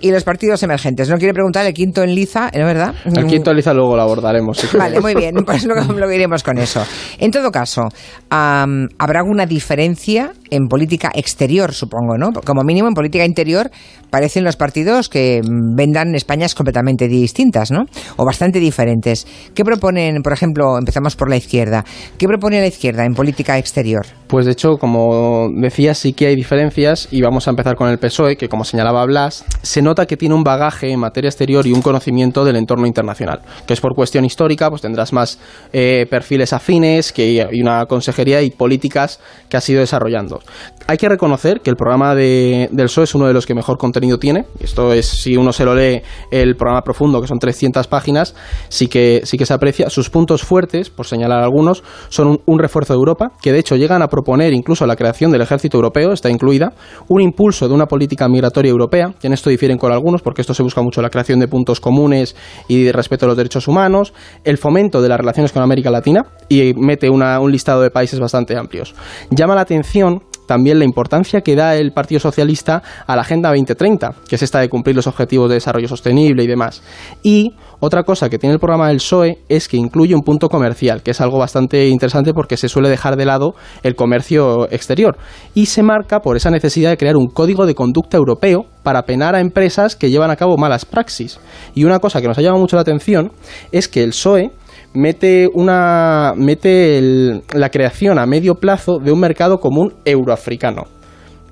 y 0.00 0.10
los 0.10 0.24
partidos 0.24 0.62
emergentes. 0.62 1.08
No 1.08 1.16
quiere 1.16 1.32
preguntar 1.32 1.66
el 1.66 1.72
quinto 1.72 2.02
en 2.02 2.14
liza, 2.14 2.50
¿no 2.54 2.66
verdad? 2.66 2.94
El 3.04 3.26
quinto 3.26 3.50
en 3.50 3.56
liza 3.56 3.72
luego 3.72 3.96
lo 3.96 4.02
abordaremos. 4.02 4.58
vale, 4.76 5.00
muy 5.00 5.14
bien, 5.14 5.34
pues 5.46 5.64
luego 5.64 5.92
lo 5.92 6.10
iremos 6.12 6.42
con 6.42 6.58
eso. 6.58 6.84
En 7.18 7.30
todo 7.30 7.50
caso, 7.50 7.88
¿habrá 8.28 9.20
alguna 9.20 9.46
diferencia 9.46 10.32
en 10.50 10.68
política 10.68 11.10
exterior, 11.14 11.72
supongo, 11.72 12.18
¿no? 12.18 12.30
Como 12.44 12.62
mínimo 12.62 12.88
en 12.88 12.94
política 12.94 13.24
interior 13.24 13.70
parecen 14.10 14.44
los 14.44 14.56
partidos 14.56 15.08
que 15.08 15.40
vendan 15.74 16.14
Españas 16.14 16.54
completamente 16.54 17.08
distintas, 17.08 17.70
¿no? 17.70 17.84
O 18.16 18.26
bastante 18.26 18.60
diferentes. 18.60 19.26
¿Qué 19.54 19.64
proponen, 19.64 20.22
por 20.22 20.34
ejemplo, 20.34 20.76
empezamos 20.76 21.16
por 21.16 21.30
la 21.30 21.36
izquierda, 21.36 21.84
¿qué 22.18 22.26
propone 22.26 22.60
la 22.60 22.66
izquierda 22.66 23.06
en 23.06 23.14
política 23.14 23.56
exterior? 23.56 24.04
Pues 24.26 24.44
de 24.44 24.52
hecho, 24.52 24.76
como 24.78 25.48
decías, 25.54 26.01
sí 26.02 26.14
que 26.14 26.26
hay 26.26 26.34
diferencias 26.34 27.06
y 27.12 27.22
vamos 27.22 27.46
a 27.46 27.50
empezar 27.50 27.76
con 27.76 27.88
el 27.88 27.96
PSOE, 27.98 28.36
que 28.36 28.48
como 28.48 28.64
señalaba 28.64 29.04
Blas, 29.06 29.44
se 29.62 29.82
nota 29.82 30.04
que 30.04 30.16
tiene 30.16 30.34
un 30.34 30.42
bagaje 30.42 30.90
en 30.90 30.98
materia 30.98 31.28
exterior 31.28 31.64
y 31.64 31.72
un 31.72 31.80
conocimiento 31.80 32.44
del 32.44 32.56
entorno 32.56 32.88
internacional, 32.88 33.40
que 33.68 33.74
es 33.74 33.80
por 33.80 33.94
cuestión 33.94 34.24
histórica, 34.24 34.68
pues 34.68 34.82
tendrás 34.82 35.12
más 35.12 35.38
eh, 35.72 36.06
perfiles 36.10 36.52
afines 36.52 37.12
que, 37.12 37.48
y 37.52 37.60
una 37.60 37.86
consejería 37.86 38.42
y 38.42 38.50
políticas 38.50 39.20
que 39.48 39.56
has 39.56 39.68
ido 39.68 39.78
desarrollando. 39.78 40.40
Hay 40.88 40.96
que 40.96 41.08
reconocer 41.08 41.60
que 41.60 41.70
el 41.70 41.76
programa 41.76 42.16
de, 42.16 42.68
del 42.72 42.86
PSOE 42.86 43.04
es 43.04 43.14
uno 43.14 43.28
de 43.28 43.32
los 43.32 43.46
que 43.46 43.54
mejor 43.54 43.78
contenido 43.78 44.18
tiene. 44.18 44.46
Esto 44.58 44.92
es, 44.92 45.06
si 45.06 45.36
uno 45.36 45.52
se 45.52 45.64
lo 45.64 45.72
lee, 45.72 46.02
el 46.32 46.56
programa 46.56 46.82
profundo, 46.82 47.20
que 47.20 47.28
son 47.28 47.38
300 47.38 47.86
páginas, 47.86 48.34
sí 48.68 48.88
que, 48.88 49.20
sí 49.22 49.38
que 49.38 49.46
se 49.46 49.54
aprecia. 49.54 49.88
Sus 49.88 50.10
puntos 50.10 50.42
fuertes, 50.42 50.90
por 50.90 51.06
señalar 51.06 51.44
algunos, 51.44 51.84
son 52.08 52.40
un, 52.44 52.58
refuerzo 52.58 52.92
de 52.92 52.98
Europa, 52.98 53.30
que 53.40 53.52
de 53.52 53.60
hecho 53.60 53.76
llegan 53.76 54.02
a 54.02 54.08
proponer 54.08 54.52
incluso 54.52 54.84
la 54.84 54.96
creación 54.96 55.30
del 55.30 55.42
ejército 55.42 55.76
europeo, 55.76 55.91
está 56.12 56.30
incluida, 56.30 56.72
un 57.08 57.20
impulso 57.20 57.68
de 57.68 57.74
una 57.74 57.86
política 57.86 58.28
migratoria 58.28 58.70
europea, 58.70 59.14
que 59.20 59.26
en 59.26 59.32
esto 59.32 59.50
difieren 59.50 59.78
con 59.78 59.92
algunos, 59.92 60.22
porque 60.22 60.40
esto 60.40 60.54
se 60.54 60.62
busca 60.62 60.82
mucho 60.82 61.02
la 61.02 61.10
creación 61.10 61.38
de 61.38 61.48
puntos 61.48 61.80
comunes 61.80 62.34
y 62.68 62.84
de 62.84 62.92
respeto 62.92 63.26
a 63.26 63.28
los 63.28 63.36
derechos 63.36 63.68
humanos, 63.68 64.12
el 64.44 64.58
fomento 64.58 65.02
de 65.02 65.08
las 65.08 65.18
relaciones 65.18 65.52
con 65.52 65.62
América 65.62 65.90
Latina 65.90 66.22
y 66.48 66.74
mete 66.74 67.08
un 67.10 67.52
listado 67.52 67.82
de 67.82 67.90
países 67.90 68.18
bastante 68.18 68.56
amplios. 68.56 68.94
Llama 69.30 69.54
la 69.54 69.62
atención 69.62 70.22
también 70.46 70.78
la 70.78 70.84
importancia 70.84 71.40
que 71.40 71.56
da 71.56 71.76
el 71.76 71.92
Partido 71.92 72.20
Socialista 72.20 72.82
a 73.06 73.16
la 73.16 73.22
Agenda 73.22 73.50
2030, 73.50 74.14
que 74.28 74.36
es 74.36 74.42
esta 74.42 74.60
de 74.60 74.68
cumplir 74.68 74.96
los 74.96 75.06
objetivos 75.06 75.48
de 75.48 75.54
desarrollo 75.54 75.88
sostenible 75.88 76.44
y 76.44 76.46
demás. 76.46 76.82
Y 77.22 77.54
otra 77.80 78.04
cosa 78.04 78.30
que 78.30 78.38
tiene 78.38 78.54
el 78.54 78.60
programa 78.60 78.88
del 78.88 78.98
PSOE 78.98 79.38
es 79.48 79.66
que 79.66 79.76
incluye 79.76 80.14
un 80.14 80.22
punto 80.22 80.48
comercial, 80.48 81.02
que 81.02 81.10
es 81.10 81.20
algo 81.20 81.38
bastante 81.38 81.88
interesante 81.88 82.32
porque 82.32 82.56
se 82.56 82.68
suele 82.68 82.88
dejar 82.88 83.16
de 83.16 83.24
lado 83.24 83.54
el 83.82 83.96
comercio 83.96 84.70
exterior. 84.70 85.16
Y 85.54 85.66
se 85.66 85.82
marca 85.82 86.20
por 86.20 86.36
esa 86.36 86.50
necesidad 86.50 86.90
de 86.90 86.96
crear 86.96 87.16
un 87.16 87.26
código 87.26 87.66
de 87.66 87.74
conducta 87.74 88.16
europeo 88.16 88.66
para 88.84 89.02
penar 89.02 89.34
a 89.34 89.40
empresas 89.40 89.96
que 89.96 90.10
llevan 90.10 90.30
a 90.30 90.36
cabo 90.36 90.56
malas 90.56 90.84
praxis. 90.84 91.40
Y 91.74 91.82
una 91.82 91.98
cosa 91.98 92.20
que 92.20 92.28
nos 92.28 92.38
ha 92.38 92.42
llamado 92.42 92.60
mucho 92.60 92.76
la 92.76 92.82
atención 92.82 93.32
es 93.72 93.88
que 93.88 94.04
el 94.04 94.10
PSOE 94.10 94.52
mete 94.94 95.48
una 95.52 96.32
mete 96.36 97.42
la 97.54 97.70
creación 97.70 98.18
a 98.18 98.26
medio 98.26 98.56
plazo 98.56 98.98
de 98.98 99.12
un 99.12 99.20
mercado 99.20 99.58
común 99.58 99.94
euroafricano 100.04 100.84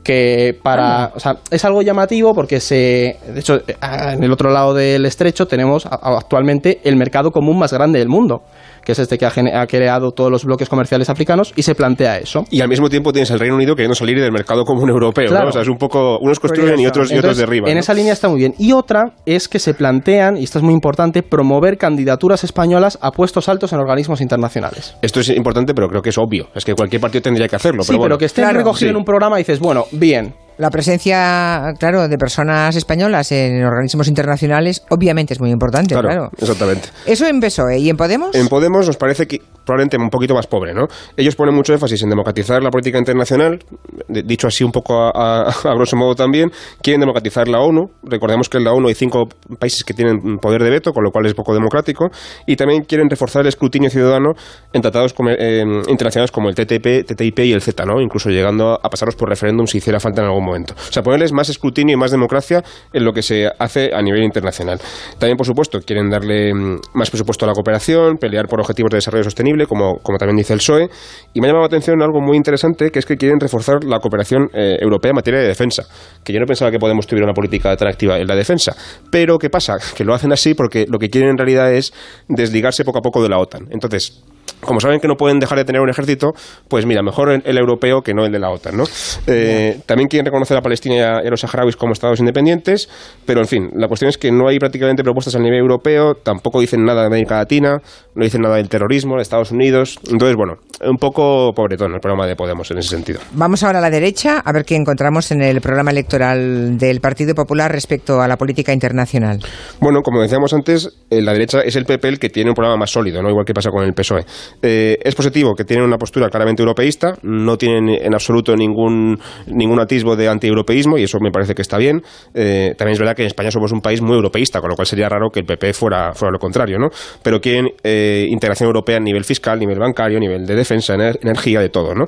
que 0.03 0.59
para 0.63 1.13
o 1.15 1.21
sea, 1.21 1.37
es 1.51 1.65
algo 1.65 1.83
llamativo 1.83 2.35
porque 2.35 2.61
se 2.61 3.19
de 3.27 3.41
hecho 3.41 3.61
en 3.67 4.23
el 4.23 4.33
otro 4.33 4.51
lado 4.51 4.75
del 4.75 5.05
estrecho 5.07 5.47
tenemos 5.47 5.87
actualmente 5.87 6.81
el 6.85 6.97
mercado 6.97 7.31
común 7.31 7.59
más 7.59 7.73
grande 7.73 7.99
del 7.99 8.09
mundo 8.09 8.43
que 8.85 8.93
es 8.93 8.99
este 8.99 9.19
que 9.19 9.27
ha, 9.27 9.67
creado 9.67 10.13
todos 10.13 10.31
los 10.31 10.45
bloques 10.45 10.69
comerciales 10.69 11.11
africanos, 11.11 11.53
y 11.57 11.63
se 11.63 11.75
plantea 11.75 12.19
eso. 12.19 12.45
Y 12.51 12.61
al 12.61 12.69
mismo 12.69 12.89
tiempo 12.89 13.13
tienes 13.13 13.31
el 13.31 13.39
Reino 13.39 13.57
Unido 13.57 13.75
queriendo 13.75 13.95
salir 13.95 14.21
del 14.21 14.33
mercado 14.33 14.65
común 14.65 14.89
europeo, 14.89 15.31
¿no? 15.31 15.49
O 15.49 15.53
sea, 15.53 15.63
es 15.63 15.69
un 15.69 15.79
poco, 15.79 16.19
unos 16.19 16.41
construyen 16.41 16.81
y 16.81 16.87
otros, 16.87 17.13
y 17.13 17.19
otros 17.19 17.37
derriban. 17.37 17.71
En 17.71 17.79
esa 17.79 17.95
línea 17.95 18.13
está 18.13 18.29
muy 18.29 18.39
bien. 18.39 18.55
Y 18.59 18.73
otra 18.73 19.15
es 19.27 19.49
que 19.49 19.59
se 19.59 19.75
plantean, 19.75 20.37
y 20.37 20.45
esto 20.45 20.59
es 20.59 20.65
muy 20.65 20.75
importante, 20.75 21.23
promover 21.23 21.77
candidaturas 21.79 22.45
españolas 22.45 22.99
a 23.01 23.11
puestos 23.11 23.49
altos 23.49 23.73
en 23.73 23.81
organismos 23.81 24.21
internacionales. 24.21 24.97
Esto 25.03 25.21
es 25.21 25.29
importante, 25.31 25.75
pero 25.75 25.89
creo 25.89 26.03
que 26.03 26.11
es 26.11 26.19
obvio. 26.19 26.49
Es 26.55 26.65
que 26.65 26.75
cualquier 26.75 27.01
partido 27.01 27.23
tendría 27.23 27.49
que 27.49 27.57
hacerlo. 27.57 27.83
Sí, 27.83 27.97
pero, 28.01 28.19
que 28.19 28.25
esté 28.27 28.51
recogido 28.53 28.91
en 28.91 28.97
un 28.97 29.05
programa 29.05 29.39
y 29.39 29.43
dices, 29.43 29.61
bueno, 29.61 29.85
bien, 29.93 30.35
la 30.61 30.71
presencia, 30.71 31.73
claro, 31.79 32.07
de 32.07 32.19
personas 32.19 32.77
españolas 32.77 33.33
en 33.33 33.65
organismos 33.65 34.09
internacionales 34.09 34.83
obviamente 34.91 35.33
es 35.33 35.41
muy 35.41 35.51
importante, 35.51 35.95
claro. 35.95 36.31
Exactamente. 36.39 36.91
Eso 37.07 37.27
en 37.27 37.41
PSOE. 37.41 37.79
¿Y 37.79 37.89
en 37.89 37.97
Podemos? 37.97 38.35
En 38.35 38.47
Podemos 38.49 38.87
nos 38.87 38.99
parece 38.99 39.27
que 39.27 39.41
probablemente 39.71 39.97
un 39.97 40.11
poquito 40.11 40.35
más 40.35 40.49
pobre, 40.49 40.75
¿no? 40.75 40.89
Ellos 41.17 41.37
ponen 41.37 41.55
mucho 41.55 41.73
énfasis 41.73 42.03
en 42.03 42.11
democratizar 42.11 42.61
la 42.61 42.71
política 42.71 42.99
internacional, 42.99 43.61
dicho 44.09 44.49
así 44.49 44.65
un 44.65 44.73
poco 44.73 44.95
a, 45.01 45.53
grosso 45.77 45.97
modo 45.97 46.17
también, 46.17 46.51
quieren 46.83 47.01
democratizar 47.01 47.47
la 47.47 47.61
ONU. 47.61 47.87
Recordemos 48.03 48.49
que 48.49 48.59
en 48.59 48.65
la 48.65 48.73
ONU 48.73 48.89
hay 48.89 48.95
cinco 48.95 49.29
países 49.61 49.85
que 49.85 49.95
tienen 49.95 50.39
poder 50.39 50.65
de 50.65 50.71
veto, 50.71 50.93
con 50.93 51.05
lo 51.05 51.13
cual 51.13 51.27
es 51.27 51.35
poco 51.35 51.55
democrático, 51.55 52.11
y 52.47 52.57
también 52.57 52.83
quieren 52.83 53.09
reforzar 53.09 53.43
el 53.43 53.49
escrutinio 53.49 53.91
ciudadano 53.91 54.33
en 54.73 54.83
tratados 54.83 55.15
eh, 55.39 55.63
internacionales 55.89 56.33
como 56.33 56.49
el 56.49 56.57
TTP, 56.57 57.07
TTIP 57.07 57.39
y 57.41 57.53
el 57.53 57.63
Z, 57.63 57.85
¿no? 57.85 58.01
Incluso 58.01 58.29
llegando 58.29 58.73
a 58.73 58.89
pasarlos 58.91 59.15
por 59.15 59.29
referéndum 59.29 59.67
si 59.67 59.79
hiciera 59.79 60.01
falta 60.01 60.23
en 60.23 60.27
algún 60.27 60.45
momento. 60.45 60.75
O 60.77 60.93
sea, 60.93 61.05
ponerles 61.05 61.33
más 61.33 61.49
escrutinio 61.49 61.95
y 61.95 61.97
más 61.97 62.11
democracia 62.11 62.65
en 62.93 63.05
lo 63.05 63.13
que 63.13 63.23
se 63.23 63.49
hace 63.57 63.95
a 63.95 64.03
nivel 64.03 64.25
internacional. 64.25 64.81
También, 65.19 65.37
por 65.37 65.47
supuesto, 65.47 65.79
quieren 65.81 66.11
darle 66.11 66.53
mm, 66.53 66.81
más 66.95 67.09
presupuesto 67.11 67.45
a 67.45 67.49
la 67.49 67.55
cooperación, 67.55 68.17
pelear 68.17 68.49
por 68.49 68.59
objetivos 68.59 68.91
de 68.91 68.97
desarrollo 68.97 69.25
sostenible, 69.25 69.60
como, 69.67 69.99
como 70.03 70.19
también 70.19 70.37
dice 70.37 70.53
el 70.53 70.59
PSOE. 70.59 70.89
Y 71.33 71.41
me 71.41 71.47
ha 71.47 71.51
llamado 71.51 71.63
la 71.63 71.67
atención 71.67 72.03
algo 72.03 72.21
muy 72.21 72.37
interesante, 72.37 72.91
que 72.91 72.99
es 72.99 73.07
que 73.07 73.17
quieren 73.17 73.39
reforzar 73.39 73.85
la 73.85 73.99
cooperación 74.01 74.49
eh, 74.53 74.77
europea 74.81 75.11
en 75.11 75.17
materia 75.17 75.41
de 75.41 75.47
defensa. 75.47 75.85
Que 76.25 76.33
yo 76.33 76.41
no 76.41 76.47
pensaba 76.47 76.71
que 76.71 76.81
Podemos 76.81 77.07
tuviera 77.07 77.27
una 77.27 77.35
política 77.35 77.77
tan 77.77 77.89
activa 77.89 78.19
en 78.19 78.27
la 78.27 78.35
defensa. 78.35 78.75
Pero, 79.11 79.39
¿qué 79.39 79.51
pasa? 79.51 79.77
Que 79.95 80.03
lo 80.03 80.15
hacen 80.15 80.33
así 80.33 80.55
porque 80.55 80.87
lo 80.89 80.99
que 80.99 81.11
quieren 81.11 81.31
en 81.31 81.37
realidad 81.37 81.73
es 81.73 81.93
desligarse 82.27 82.85
poco 82.85 82.99
a 82.99 83.03
poco 83.03 83.23
de 83.23 83.29
la 83.29 83.39
OTAN. 83.39 83.69
Entonces, 83.71 84.25
como 84.61 84.81
saben 84.81 85.01
que 85.01 85.09
no 85.09 85.15
pueden 85.15 85.39
dejar 85.39 85.59
de 85.59 85.65
tener 85.65 85.81
un 85.81 85.89
ejército, 85.89 86.33
pues 86.69 86.87
mira, 86.87 87.03
mejor 87.03 87.43
el, 87.45 87.59
europeo 87.59 88.03
que 88.03 88.15
no 88.15 88.25
el 88.25 88.33
de 88.33 88.39
la 88.39 88.51
OTAN, 88.51 88.77
¿no? 88.77 88.85
Eh, 89.27 89.81
también 89.87 90.09
quieren 90.09 90.27
reconocer 90.27 90.57
a 90.57 90.63
Palestina 90.63 90.97
y 90.97 91.01
a, 91.01 91.31
los 91.31 91.41
saharauis 91.41 91.77
como 91.77 91.93
estados 91.93 92.21
independientes, 92.21 92.89
pero 93.27 93.41
en 93.41 93.47
fin, 93.47 93.71
la 93.75 93.89
cuestión 93.89 94.09
es 94.09 94.19
que 94.19 94.31
no 94.31 94.49
hay 94.49 94.59
prácticamente 94.59 95.03
propuestas 95.03 95.35
a 95.35 95.39
nivel 95.39 95.59
europeo, 95.59 96.15
tampoco 96.15 96.61
dicen 96.61 96.85
nada 96.85 97.03
de 97.03 97.07
América 97.07 97.37
Latina, 97.37 97.79
no 98.15 98.25
dicen 98.25 98.43
nada 98.43 98.57
del 98.57 98.69
terrorismo, 98.69 99.17
de 99.17 99.23
Estados 99.23 99.53
Unidos, 99.53 99.99
entonces 100.11 100.37
bueno, 100.37 100.55
un 100.83 100.97
poco 100.97 101.53
pobretón 101.55 101.95
el 101.95 102.01
programa 102.01 102.27
de 102.27 102.37
Podemos 102.37 102.71
en 102.71 102.79
ese 102.79 102.91
sentido. 102.91 103.21
Vamos 103.33 103.63
ahora 103.63 103.79
a 103.79 103.83
la 103.83 103.91
derecha 103.91 104.39
a 104.39 104.53
ver 104.53 104.65
qué 104.65 104.77
encontramos 104.77 105.31
en 105.31 105.43
el 105.43 105.61
programa 105.61 105.91
electoral 105.91 106.79
del 106.79 107.01
Partido 107.01 107.35
Popular 107.35 107.71
respecto 107.71 108.21
a 108.21 108.29
la 108.29 108.37
política 108.37 108.73
internacional. 108.73 109.41
Bueno, 109.81 110.01
como 110.03 110.21
decíamos 110.21 110.53
antes, 110.55 110.91
eh, 111.11 111.21
la 111.21 111.33
derecha 111.33 111.61
es 111.61 111.77
el 111.77 111.85
PP 111.85 112.09
el 112.09 112.19
que 112.19 112.31
tiene 112.31 112.51
un 112.51 112.55
programa 112.55 112.79
más 112.79 112.91
sólido, 112.91 113.23
¿no? 113.23 113.29
igual 113.29 113.45
que 113.45 113.55
pasa 113.55 113.71
con 113.71 113.85
el 113.85 113.93
PSOE. 113.93 114.25
Eh, 114.63 114.99
es 115.03 115.15
positivo 115.15 115.55
que 115.55 115.65
tienen 115.65 115.85
una 115.85 115.99
postura 115.99 116.29
claramente 116.29 116.63
europeísta, 116.63 117.15
no 117.23 117.57
tienen 117.57 117.89
en 117.89 118.15
absoluto 118.15 118.57
ningún, 118.57 119.19
ningún 119.47 119.81
atisbo 119.81 120.17
de 120.17 120.29
antieuropeísmo 120.29 120.99
y 120.99 121.05
eso 121.05 121.19
me 121.21 121.31
parece 121.31 121.55
que 121.55 121.63
está 121.63 121.77
bien. 121.77 122.03
Eh, 122.35 122.75
también 122.77 122.95
es 122.95 122.99
verdad 122.99 123.15
que 123.15 123.23
en 123.23 123.29
España 123.29 123.51
somos 123.51 123.73
un 123.73 123.81
país 123.81 124.01
muy 124.01 124.15
europeísta, 124.15 124.61
con 124.61 124.71
lo 124.71 124.77
cual 124.77 124.87
sería 124.87 125.09
raro 125.09 125.29
que 125.31 125.41
el 125.41 125.47
PP 125.47 125.73
fuera, 125.73 126.13
fuera 126.15 126.33
lo 126.33 126.39
contrario, 126.39 126.79
¿no? 126.79 126.89
Pero 127.23 127.41
quieren 127.41 127.69
eh, 127.83 128.27
integración 128.29 128.67
europea 128.67 128.97
a 128.97 129.01
nivel 129.01 129.25
fiscal, 129.25 129.59
nivel 129.59 129.79
bancario, 129.79 130.19
nivel 130.19 130.47
de 130.47 130.55
defensa, 130.55 130.70
energía, 130.75 131.61
de 131.61 131.69
todo, 131.69 131.95
¿no? 131.95 132.07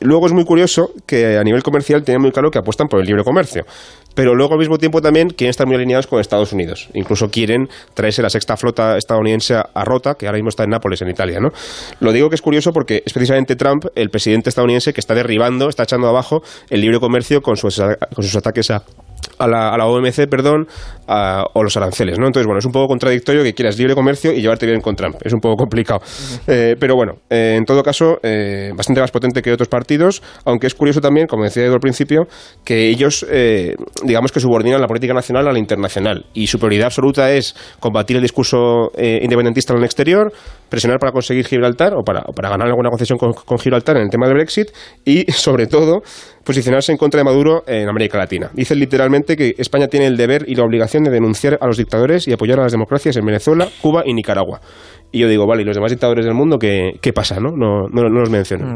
luego 0.00 0.26
es 0.26 0.32
muy 0.32 0.44
curioso 0.44 0.90
que 1.06 1.38
a 1.38 1.42
nivel 1.42 1.62
comercial 1.62 2.02
tienen 2.04 2.22
muy 2.22 2.30
claro 2.30 2.50
que 2.50 2.58
apuestan 2.58 2.88
por 2.88 3.00
el 3.00 3.06
libre 3.06 3.24
comercio 3.24 3.64
pero 4.14 4.34
luego 4.34 4.54
al 4.54 4.58
mismo 4.58 4.78
tiempo 4.78 5.02
también 5.02 5.28
quieren 5.28 5.50
estar 5.50 5.66
muy 5.66 5.76
alineados 5.76 6.06
con 6.06 6.20
Estados 6.20 6.52
Unidos. 6.52 6.88
Incluso 6.94 7.28
quieren 7.30 7.68
traerse 7.94 8.22
la 8.22 8.30
sexta 8.30 8.56
flota 8.56 8.96
estadounidense 8.96 9.54
a 9.54 9.84
Rota, 9.84 10.14
que 10.14 10.26
ahora 10.26 10.36
mismo 10.36 10.48
está 10.48 10.64
en 10.64 10.70
Nápoles, 10.70 11.02
en 11.02 11.10
Italia. 11.10 11.40
¿no? 11.40 11.50
Lo 12.00 12.12
digo 12.12 12.28
que 12.28 12.36
es 12.36 12.42
curioso 12.42 12.72
porque 12.72 13.02
es 13.04 13.12
precisamente 13.12 13.56
Trump, 13.56 13.86
el 13.94 14.10
presidente 14.10 14.48
estadounidense, 14.48 14.92
que 14.92 15.00
está 15.00 15.14
derribando, 15.14 15.68
está 15.68 15.82
echando 15.82 16.08
abajo 16.08 16.42
el 16.70 16.80
libre 16.80 17.00
comercio 17.00 17.42
con 17.42 17.56
sus, 17.56 17.80
con 17.80 18.24
sus 18.24 18.36
ataques 18.36 18.70
a 18.70 18.84
a 19.38 19.48
la, 19.48 19.70
a 19.70 19.78
la 19.78 19.86
OMC, 19.86 20.28
perdón, 20.28 20.66
o 21.06 21.62
los 21.62 21.76
aranceles, 21.76 22.18
¿no? 22.18 22.26
Entonces, 22.26 22.46
bueno, 22.46 22.58
es 22.58 22.64
un 22.64 22.72
poco 22.72 22.88
contradictorio 22.88 23.42
que 23.42 23.52
quieras 23.52 23.78
libre 23.78 23.94
comercio 23.94 24.32
y 24.32 24.40
llevarte 24.40 24.66
bien 24.66 24.80
con 24.80 24.96
Trump. 24.96 25.16
Es 25.22 25.32
un 25.32 25.40
poco 25.40 25.56
complicado. 25.56 26.00
Eh, 26.46 26.76
pero 26.78 26.94
bueno, 26.96 27.14
eh, 27.30 27.56
en 27.58 27.64
todo 27.64 27.82
caso, 27.82 28.18
eh, 28.22 28.70
bastante 28.76 29.00
más 29.00 29.10
potente 29.10 29.42
que 29.42 29.52
otros 29.52 29.68
partidos, 29.68 30.22
aunque 30.44 30.66
es 30.66 30.74
curioso 30.74 31.00
también, 31.00 31.26
como 31.26 31.44
decía 31.44 31.64
Edu 31.64 31.74
al 31.74 31.80
principio, 31.80 32.26
que 32.64 32.88
ellos, 32.88 33.26
digamos 34.02 34.32
que 34.32 34.40
subordinan 34.40 34.80
la 34.80 34.86
política 34.86 35.14
nacional 35.14 35.48
a 35.48 35.52
la 35.52 35.58
internacional 35.58 36.26
y 36.34 36.46
su 36.46 36.58
prioridad 36.58 36.86
absoluta 36.86 37.30
es 37.32 37.54
combatir 37.80 38.16
el 38.16 38.22
discurso 38.22 38.90
independentista 38.96 39.72
en 39.72 39.78
el 39.80 39.84
exterior, 39.84 40.32
presionar 40.74 40.98
para 40.98 41.12
conseguir 41.12 41.46
Gibraltar 41.46 41.94
o 41.94 42.02
para, 42.02 42.22
para 42.22 42.48
ganar 42.48 42.66
alguna 42.66 42.90
concesión 42.90 43.16
con, 43.16 43.32
con 43.32 43.58
Gibraltar 43.58 43.96
en 43.96 44.02
el 44.02 44.10
tema 44.10 44.26
del 44.26 44.34
Brexit 44.34 44.70
y, 45.04 45.24
sobre 45.32 45.68
todo, 45.68 46.02
posicionarse 46.44 46.90
en 46.90 46.98
contra 46.98 47.18
de 47.18 47.24
Maduro 47.24 47.62
en 47.66 47.88
América 47.88 48.18
Latina. 48.18 48.50
Dice 48.52 48.74
literalmente 48.74 49.36
que 49.36 49.54
España 49.56 49.86
tiene 49.86 50.06
el 50.06 50.16
deber 50.16 50.44
y 50.48 50.56
la 50.56 50.64
obligación 50.64 51.04
de 51.04 51.10
denunciar 51.10 51.58
a 51.60 51.66
los 51.66 51.76
dictadores 51.76 52.26
y 52.26 52.32
apoyar 52.32 52.58
a 52.58 52.64
las 52.64 52.72
democracias 52.72 53.16
en 53.16 53.24
Venezuela, 53.24 53.68
Cuba 53.80 54.02
y 54.04 54.14
Nicaragua. 54.14 54.60
Y 55.14 55.20
yo 55.20 55.28
digo, 55.28 55.46
vale, 55.46 55.62
¿y 55.62 55.64
los 55.64 55.76
demás 55.76 55.92
dictadores 55.92 56.24
del 56.24 56.34
mundo 56.34 56.58
qué, 56.58 56.98
qué 57.00 57.12
pasa? 57.12 57.36
¿no? 57.38 57.52
No, 57.52 57.86
no, 57.88 58.08
los 58.08 58.30
menciono. 58.30 58.74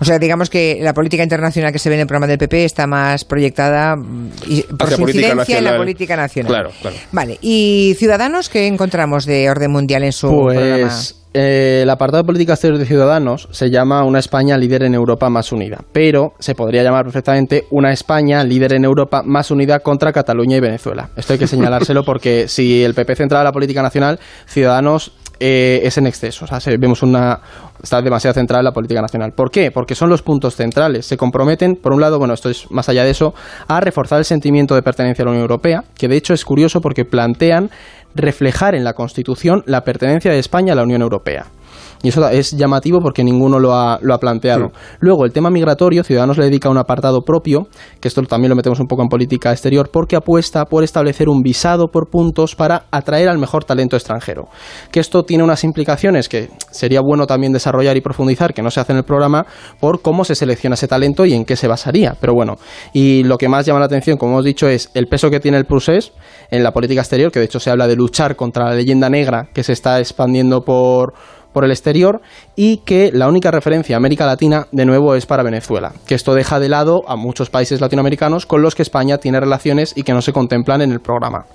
O 0.00 0.04
sea, 0.04 0.18
digamos 0.18 0.50
que 0.50 0.80
la 0.80 0.92
política 0.92 1.22
internacional 1.22 1.70
que 1.70 1.78
se 1.78 1.88
ve 1.88 1.94
en 1.94 2.00
el 2.00 2.06
programa 2.08 2.26
del 2.26 2.36
PP 2.36 2.64
está 2.64 2.88
más 2.88 3.24
proyectada 3.24 3.94
mm, 3.94 4.76
por 4.76 4.90
su 4.90 5.02
incidencia 5.02 5.58
en 5.58 5.64
la 5.64 5.76
política 5.76 6.16
nacional. 6.16 6.50
Claro, 6.50 6.70
claro. 6.80 6.96
Vale, 7.12 7.38
¿y 7.40 7.94
Ciudadanos 7.96 8.48
qué 8.48 8.66
encontramos 8.66 9.24
de 9.24 9.48
orden 9.48 9.70
mundial 9.70 10.02
en 10.02 10.10
su 10.10 10.28
pues, 10.28 10.58
programa? 10.58 10.92
Eh, 11.34 11.82
el 11.82 11.90
apartado 11.90 12.24
de 12.24 12.26
política 12.26 12.54
exterior 12.54 12.80
de 12.80 12.86
Ciudadanos 12.86 13.48
se 13.52 13.70
llama 13.70 14.02
Una 14.02 14.18
España 14.18 14.56
líder 14.56 14.82
en 14.82 14.94
Europa 14.94 15.30
más 15.30 15.52
unida, 15.52 15.84
pero 15.92 16.32
se 16.40 16.56
podría 16.56 16.82
llamar 16.82 17.04
perfectamente 17.04 17.66
Una 17.70 17.92
España 17.92 18.42
líder 18.42 18.72
en 18.72 18.84
Europa 18.84 19.22
más 19.24 19.52
unida 19.52 19.78
contra 19.78 20.12
Cataluña 20.12 20.56
y 20.56 20.60
Venezuela. 20.60 21.10
Esto 21.16 21.34
hay 21.34 21.38
que 21.38 21.46
señalárselo 21.46 22.02
porque 22.02 22.48
si 22.48 22.82
el 22.82 22.94
PP 22.94 23.14
centraba 23.14 23.44
la 23.44 23.52
política 23.52 23.82
nacional, 23.82 24.18
Ciudadanos 24.46 25.12
eh, 25.40 25.80
es 25.82 25.98
en 25.98 26.06
exceso. 26.06 26.44
O 26.44 26.48
sea, 26.48 26.58
vemos 26.78 27.02
una, 27.02 27.40
está 27.82 28.02
demasiado 28.02 28.34
centrada 28.34 28.60
en 28.60 28.64
la 28.64 28.72
política 28.72 29.00
nacional. 29.00 29.32
¿Por 29.32 29.50
qué? 29.50 29.70
Porque 29.70 29.94
son 29.94 30.08
los 30.08 30.22
puntos 30.22 30.56
centrales. 30.56 31.06
Se 31.06 31.16
comprometen, 31.16 31.76
por 31.76 31.92
un 31.92 32.00
lado, 32.00 32.18
bueno, 32.18 32.34
esto 32.34 32.50
es 32.50 32.70
más 32.70 32.88
allá 32.88 33.04
de 33.04 33.10
eso, 33.10 33.34
a 33.66 33.80
reforzar 33.80 34.18
el 34.18 34.24
sentimiento 34.24 34.74
de 34.74 34.82
pertenencia 34.82 35.22
a 35.22 35.26
la 35.26 35.30
Unión 35.30 35.42
Europea, 35.42 35.84
que 35.96 36.08
de 36.08 36.16
hecho 36.16 36.34
es 36.34 36.44
curioso 36.44 36.80
porque 36.80 37.04
plantean 37.04 37.70
reflejar 38.14 38.74
en 38.74 38.84
la 38.84 38.94
Constitución 38.94 39.62
la 39.66 39.82
pertenencia 39.82 40.32
de 40.32 40.38
España 40.38 40.72
a 40.72 40.76
la 40.76 40.82
Unión 40.82 41.02
Europea. 41.02 41.46
Y 42.02 42.08
eso 42.08 42.26
es 42.28 42.52
llamativo 42.52 43.00
porque 43.00 43.24
ninguno 43.24 43.58
lo 43.58 43.74
ha, 43.74 43.98
lo 44.02 44.14
ha 44.14 44.18
planteado. 44.18 44.70
Luego, 45.00 45.24
el 45.24 45.32
tema 45.32 45.50
migratorio, 45.50 46.04
Ciudadanos 46.04 46.38
le 46.38 46.44
dedica 46.44 46.68
un 46.68 46.78
apartado 46.78 47.22
propio, 47.22 47.68
que 48.00 48.08
esto 48.08 48.22
también 48.22 48.50
lo 48.50 48.56
metemos 48.56 48.80
un 48.80 48.86
poco 48.86 49.02
en 49.02 49.08
política 49.08 49.50
exterior, 49.52 49.90
porque 49.92 50.16
apuesta 50.16 50.64
por 50.64 50.84
establecer 50.84 51.28
un 51.28 51.42
visado 51.42 51.88
por 51.88 52.08
puntos 52.08 52.54
para 52.54 52.84
atraer 52.90 53.28
al 53.28 53.38
mejor 53.38 53.64
talento 53.64 53.96
extranjero. 53.96 54.48
Que 54.90 55.00
esto 55.00 55.22
tiene 55.24 55.44
unas 55.44 55.64
implicaciones 55.64 56.28
que 56.28 56.50
sería 56.70 57.00
bueno 57.00 57.26
también 57.26 57.52
desarrollar 57.52 57.96
y 57.96 58.00
profundizar, 58.00 58.54
que 58.54 58.62
no 58.62 58.70
se 58.70 58.80
hace 58.80 58.92
en 58.92 58.98
el 58.98 59.04
programa, 59.04 59.46
por 59.80 60.00
cómo 60.00 60.24
se 60.24 60.34
selecciona 60.34 60.74
ese 60.74 60.88
talento 60.88 61.24
y 61.26 61.34
en 61.34 61.44
qué 61.44 61.56
se 61.56 61.68
basaría. 61.68 62.16
Pero 62.20 62.34
bueno, 62.34 62.56
y 62.92 63.24
lo 63.24 63.38
que 63.38 63.48
más 63.48 63.66
llama 63.66 63.80
la 63.80 63.86
atención, 63.86 64.16
como 64.16 64.32
hemos 64.32 64.44
dicho, 64.44 64.68
es 64.68 64.90
el 64.94 65.06
peso 65.06 65.30
que 65.30 65.40
tiene 65.40 65.58
el 65.58 65.64
Prusés 65.64 66.12
en 66.50 66.62
la 66.62 66.72
política 66.72 67.00
exterior, 67.00 67.32
que 67.32 67.40
de 67.40 67.46
hecho 67.46 67.60
se 67.60 67.70
habla 67.70 67.86
de 67.86 67.96
luchar 67.96 68.36
contra 68.36 68.66
la 68.66 68.74
leyenda 68.74 69.08
negra 69.10 69.48
que 69.52 69.62
se 69.62 69.72
está 69.72 69.98
expandiendo 69.98 70.62
por 70.62 71.14
por 71.52 71.64
el 71.64 71.70
exterior 71.70 72.20
y 72.56 72.78
que 72.78 73.10
la 73.12 73.28
única 73.28 73.50
referencia 73.50 73.96
a 73.96 73.98
América 73.98 74.26
Latina 74.26 74.66
de 74.72 74.86
nuevo 74.86 75.14
es 75.14 75.26
para 75.26 75.42
Venezuela, 75.42 75.92
que 76.06 76.14
esto 76.14 76.34
deja 76.34 76.60
de 76.60 76.68
lado 76.68 77.02
a 77.08 77.16
muchos 77.16 77.50
países 77.50 77.80
latinoamericanos 77.80 78.46
con 78.46 78.62
los 78.62 78.74
que 78.74 78.82
España 78.82 79.18
tiene 79.18 79.40
relaciones 79.40 79.92
y 79.96 80.02
que 80.02 80.12
no 80.12 80.22
se 80.22 80.32
contemplan 80.32 80.82
en 80.82 80.92
el 80.92 81.00
programa. 81.00 81.46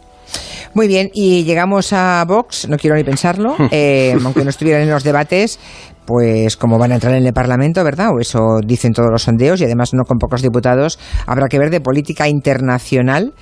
Muy 0.74 0.88
bien, 0.88 1.12
y 1.14 1.44
llegamos 1.44 1.94
a 1.94 2.26
Vox, 2.28 2.68
no 2.68 2.78
quiero 2.78 2.96
ni 2.96 3.04
pensarlo, 3.04 3.56
eh, 3.72 4.18
aunque 4.24 4.44
no 4.44 4.50
estuvieran 4.50 4.82
en 4.82 4.90
los 4.90 5.04
debates, 5.04 5.60
pues 6.06 6.58
como 6.58 6.80
van 6.80 6.92
a 6.92 6.96
entrar 6.96 7.14
en 7.14 7.26
el 7.26 7.34
Parlamento, 7.34 7.84
¿verdad? 7.84 8.10
O 8.16 8.20
eso 8.20 8.60
dicen 8.66 8.92
todos 8.92 9.10
los 9.12 9.24
sondeos 9.24 9.62
y 9.62 9.66
además 9.66 9.94
no 9.94 10.04
con 10.04 10.18
pocos 10.18 10.42
diputados, 10.42 11.00
habrá 11.28 11.48
que 11.48 11.60
ver 11.60 11.70
de 11.70 11.80
política 11.80 12.28
internacional 12.28 13.34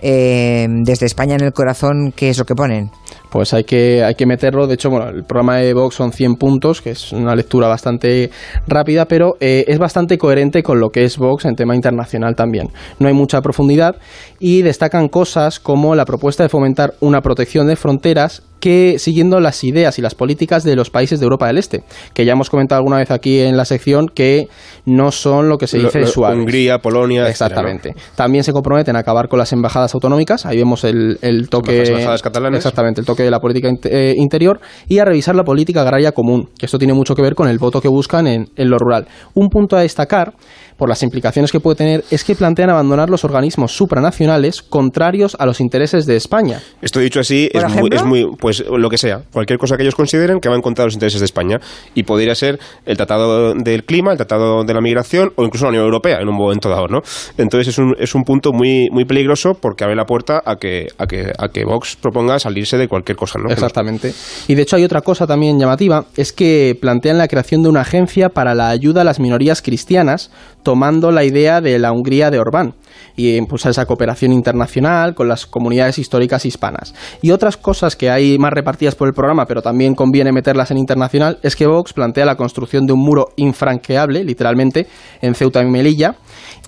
eh, 0.00 0.66
desde 0.82 1.06
España 1.06 1.36
en 1.36 1.44
el 1.44 1.52
corazón 1.52 2.12
qué 2.14 2.30
es 2.30 2.38
lo 2.38 2.44
que 2.44 2.54
ponen. 2.54 2.90
Pues 3.30 3.54
hay 3.54 3.64
que, 3.64 4.02
hay 4.04 4.14
que 4.14 4.26
meterlo. 4.26 4.66
De 4.66 4.74
hecho, 4.74 4.90
bueno, 4.90 5.08
el 5.08 5.24
programa 5.24 5.56
de 5.56 5.72
Vox 5.72 5.94
son 5.94 6.12
100 6.12 6.34
puntos, 6.34 6.80
que 6.80 6.90
es 6.90 7.12
una 7.12 7.34
lectura 7.34 7.68
bastante 7.68 8.30
rápida, 8.66 9.06
pero 9.06 9.36
eh, 9.40 9.64
es 9.68 9.78
bastante 9.78 10.18
coherente 10.18 10.62
con 10.62 10.80
lo 10.80 10.90
que 10.90 11.04
es 11.04 11.16
Vox 11.16 11.44
en 11.44 11.54
tema 11.54 11.74
internacional 11.74 12.34
también. 12.34 12.68
No 12.98 13.08
hay 13.08 13.14
mucha 13.14 13.40
profundidad 13.40 13.96
y 14.38 14.62
destacan 14.62 15.08
cosas 15.08 15.60
como 15.60 15.94
la 15.94 16.04
propuesta 16.04 16.42
de 16.42 16.48
fomentar 16.48 16.94
una 17.00 17.20
protección 17.20 17.66
de 17.66 17.76
fronteras 17.76 18.42
que 18.60 18.98
siguiendo 18.98 19.40
las 19.40 19.64
ideas 19.64 19.98
y 19.98 20.02
las 20.02 20.14
políticas 20.14 20.62
de 20.62 20.76
los 20.76 20.90
países 20.90 21.18
de 21.18 21.24
Europa 21.24 21.46
del 21.46 21.58
Este, 21.58 21.82
que 22.14 22.24
ya 22.24 22.32
hemos 22.32 22.50
comentado 22.50 22.78
alguna 22.78 22.98
vez 22.98 23.10
aquí 23.10 23.40
en 23.40 23.56
la 23.56 23.64
sección 23.64 24.08
que 24.08 24.48
no 24.84 25.10
son 25.10 25.48
lo 25.48 25.58
que 25.58 25.66
se 25.66 25.78
dice 25.78 26.06
suaves. 26.06 26.38
Hungría, 26.38 26.78
Polonia, 26.78 27.26
exactamente. 27.28 27.94
También 28.14 28.44
se 28.44 28.52
comprometen 28.52 28.96
a 28.96 29.00
acabar 29.00 29.28
con 29.28 29.38
las 29.38 29.52
embajadas 29.52 29.94
autonómicas, 29.94 30.46
ahí 30.46 30.58
vemos 30.58 30.84
el, 30.84 31.18
el 31.22 31.48
toque 31.48 31.78
las 31.78 31.88
embajadas 31.88 32.22
catalanas. 32.22 32.58
Exactamente, 32.58 33.00
el 33.00 33.06
toque 33.06 33.19
de 33.22 33.30
la 33.30 33.40
política 33.40 33.68
eh, 33.84 34.14
interior 34.16 34.60
y 34.88 34.98
a 34.98 35.04
revisar 35.04 35.34
la 35.34 35.44
política 35.44 35.82
agraria 35.82 36.12
común, 36.12 36.48
que 36.58 36.66
esto 36.66 36.78
tiene 36.78 36.94
mucho 36.94 37.14
que 37.14 37.22
ver 37.22 37.34
con 37.34 37.48
el 37.48 37.58
voto 37.58 37.80
que 37.80 37.88
buscan 37.88 38.26
en, 38.26 38.46
en 38.56 38.70
lo 38.70 38.78
rural. 38.78 39.06
Un 39.34 39.48
punto 39.48 39.76
a 39.76 39.82
destacar 39.82 40.34
por 40.80 40.88
las 40.88 41.02
implicaciones 41.02 41.52
que 41.52 41.60
puede 41.60 41.76
tener, 41.76 42.04
es 42.10 42.24
que 42.24 42.34
plantean 42.34 42.70
abandonar 42.70 43.10
los 43.10 43.22
organismos 43.22 43.76
supranacionales 43.76 44.62
contrarios 44.62 45.36
a 45.38 45.44
los 45.44 45.60
intereses 45.60 46.06
de 46.06 46.16
España. 46.16 46.60
Esto 46.80 47.00
dicho 47.00 47.20
así 47.20 47.50
es 47.52 47.68
muy, 47.68 47.90
es 47.92 48.02
muy, 48.02 48.26
pues 48.40 48.64
lo 48.66 48.88
que 48.88 48.96
sea, 48.96 49.20
cualquier 49.30 49.58
cosa 49.58 49.76
que 49.76 49.82
ellos 49.82 49.94
consideren 49.94 50.40
que 50.40 50.48
va 50.48 50.54
en 50.54 50.62
contra 50.62 50.84
de 50.84 50.86
los 50.86 50.94
intereses 50.94 51.20
de 51.20 51.26
España. 51.26 51.58
Y 51.94 52.04
podría 52.04 52.34
ser 52.34 52.58
el 52.86 52.96
Tratado 52.96 53.52
del 53.52 53.84
Clima, 53.84 54.12
el 54.12 54.16
Tratado 54.16 54.64
de 54.64 54.72
la 54.72 54.80
Migración 54.80 55.32
o 55.36 55.44
incluso 55.44 55.66
la 55.66 55.68
Unión 55.68 55.84
Europea 55.84 56.18
en 56.22 56.28
un 56.28 56.34
momento 56.34 56.70
dado, 56.70 56.86
¿no? 56.88 57.00
Entonces 57.36 57.68
es 57.68 57.78
un, 57.78 57.94
es 57.98 58.14
un 58.14 58.22
punto 58.22 58.52
muy, 58.54 58.88
muy 58.90 59.04
peligroso 59.04 59.52
porque 59.60 59.84
abre 59.84 59.96
la 59.96 60.06
puerta 60.06 60.40
a 60.42 60.56
que, 60.56 60.86
a, 60.96 61.06
que, 61.06 61.30
a 61.36 61.48
que 61.48 61.66
Vox 61.66 61.96
proponga 61.96 62.38
salirse 62.38 62.78
de 62.78 62.88
cualquier 62.88 63.18
cosa, 63.18 63.38
¿no? 63.38 63.50
Exactamente. 63.50 64.14
Y 64.48 64.54
de 64.54 64.62
hecho 64.62 64.76
hay 64.76 64.84
otra 64.84 65.02
cosa 65.02 65.26
también 65.26 65.58
llamativa, 65.58 66.06
es 66.16 66.32
que 66.32 66.74
plantean 66.80 67.18
la 67.18 67.28
creación 67.28 67.62
de 67.62 67.68
una 67.68 67.82
agencia 67.82 68.30
para 68.30 68.54
la 68.54 68.70
ayuda 68.70 69.02
a 69.02 69.04
las 69.04 69.20
minorías 69.20 69.60
cristianas, 69.60 70.30
tomando 70.62 71.10
la 71.10 71.24
idea 71.24 71.60
de 71.60 71.78
la 71.78 71.92
Hungría 71.92 72.30
de 72.30 72.38
Orbán 72.38 72.74
y 73.16 73.36
impulsar 73.36 73.70
esa 73.70 73.86
cooperación 73.86 74.32
internacional 74.32 75.14
con 75.14 75.28
las 75.28 75.46
comunidades 75.46 75.98
históricas 75.98 76.46
hispanas. 76.46 76.94
Y 77.22 77.30
otras 77.30 77.56
cosas 77.56 77.96
que 77.96 78.10
hay 78.10 78.38
más 78.38 78.52
repartidas 78.52 78.94
por 78.94 79.08
el 79.08 79.14
programa, 79.14 79.46
pero 79.46 79.62
también 79.62 79.94
conviene 79.94 80.32
meterlas 80.32 80.70
en 80.70 80.78
internacional, 80.78 81.38
es 81.42 81.56
que 81.56 81.66
Vox 81.66 81.92
plantea 81.92 82.24
la 82.24 82.36
construcción 82.36 82.86
de 82.86 82.92
un 82.92 83.00
muro 83.00 83.28
infranqueable, 83.36 84.24
literalmente, 84.24 84.86
en 85.20 85.34
Ceuta 85.34 85.62
y 85.62 85.66
Melilla. 85.66 86.16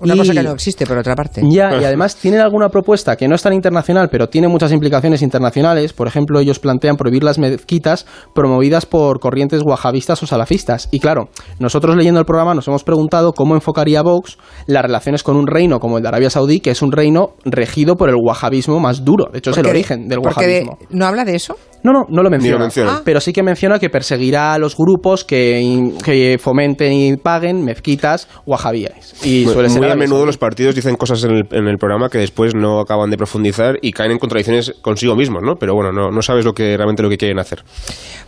Una 0.02 0.16
cosa 0.16 0.32
que 0.32 0.42
no 0.42 0.52
existe, 0.52 0.86
por 0.86 0.98
otra 0.98 1.14
parte. 1.14 1.42
Ya, 1.48 1.80
y 1.80 1.84
además 1.84 2.16
tienen 2.16 2.40
alguna 2.40 2.68
propuesta 2.68 3.16
que 3.16 3.28
no 3.28 3.34
es 3.34 3.42
tan 3.42 3.52
internacional, 3.52 4.08
pero 4.10 4.28
tiene 4.28 4.48
muchas 4.48 4.72
implicaciones 4.72 5.22
internacionales. 5.22 5.92
Por 5.92 6.08
ejemplo, 6.08 6.40
ellos 6.40 6.58
plantean 6.58 6.96
prohibir 6.96 7.24
las 7.24 7.38
mezquitas 7.38 8.06
promovidas 8.34 8.86
por 8.86 9.20
corrientes 9.20 9.62
wahabistas 9.64 10.22
o 10.22 10.26
salafistas. 10.26 10.88
Y 10.90 11.00
claro, 11.00 11.28
nosotros 11.58 11.96
leyendo 11.96 12.20
el 12.20 12.26
programa 12.26 12.54
nos 12.54 12.68
hemos 12.68 12.84
preguntado 12.84 13.32
cómo 13.32 13.54
enfocaría 13.54 14.02
Vox 14.02 14.38
las 14.66 14.82
relaciones 14.82 15.22
con 15.22 15.36
un 15.36 15.46
reino 15.46 15.78
como 15.80 15.98
el 15.98 16.02
de 16.02 16.08
Arabia 16.08 16.30
Saudí, 16.30 16.60
que 16.60 16.70
es 16.70 16.82
un 16.82 16.92
reino 16.92 17.34
regido 17.44 17.96
por 17.96 18.08
el 18.08 18.16
wahabismo 18.16 18.80
más 18.80 19.04
duro. 19.04 19.26
De 19.32 19.38
hecho, 19.38 19.50
es 19.50 19.58
el 19.58 19.66
origen 19.66 20.08
del 20.08 20.18
wahabismo. 20.18 20.78
¿No 20.90 21.06
habla 21.06 21.24
de 21.24 21.34
eso? 21.36 21.56
No, 21.82 21.92
no, 21.92 22.06
no 22.08 22.22
lo 22.22 22.30
menciona. 22.30 22.68
Ah. 22.86 23.02
Pero 23.04 23.20
sí 23.20 23.32
que 23.32 23.42
menciona 23.42 23.78
que 23.78 23.90
perseguirá 23.90 24.54
a 24.54 24.58
los 24.58 24.76
grupos 24.76 25.24
que, 25.24 26.38
fomenten 26.40 26.92
y 26.92 27.16
paguen 27.16 27.64
mezquitas 27.64 28.28
wahabíes. 28.46 29.24
Y 29.24 29.46
suele 29.46 29.68
ser 29.68 29.82
muy 29.82 29.90
a 29.90 29.96
menudo 29.96 30.24
los 30.24 30.38
partidos 30.38 30.74
dicen 30.74 30.96
cosas 30.96 31.24
en 31.24 31.32
el, 31.32 31.78
programa 31.78 32.08
que 32.08 32.18
después 32.18 32.54
no 32.54 32.80
acaban 32.80 33.10
de 33.10 33.16
profundizar 33.16 33.78
y 33.82 33.92
caen 33.92 34.12
en 34.12 34.18
contradicciones 34.18 34.74
consigo 34.82 35.16
mismos, 35.16 35.42
¿no? 35.42 35.56
Pero 35.56 35.74
bueno, 35.74 35.90
no, 35.92 36.10
no 36.10 36.22
sabes 36.22 36.44
lo 36.44 36.52
que 36.52 36.76
realmente 36.76 37.02
lo 37.02 37.08
que 37.08 37.18
quieren 37.18 37.38
hacer. 37.38 37.64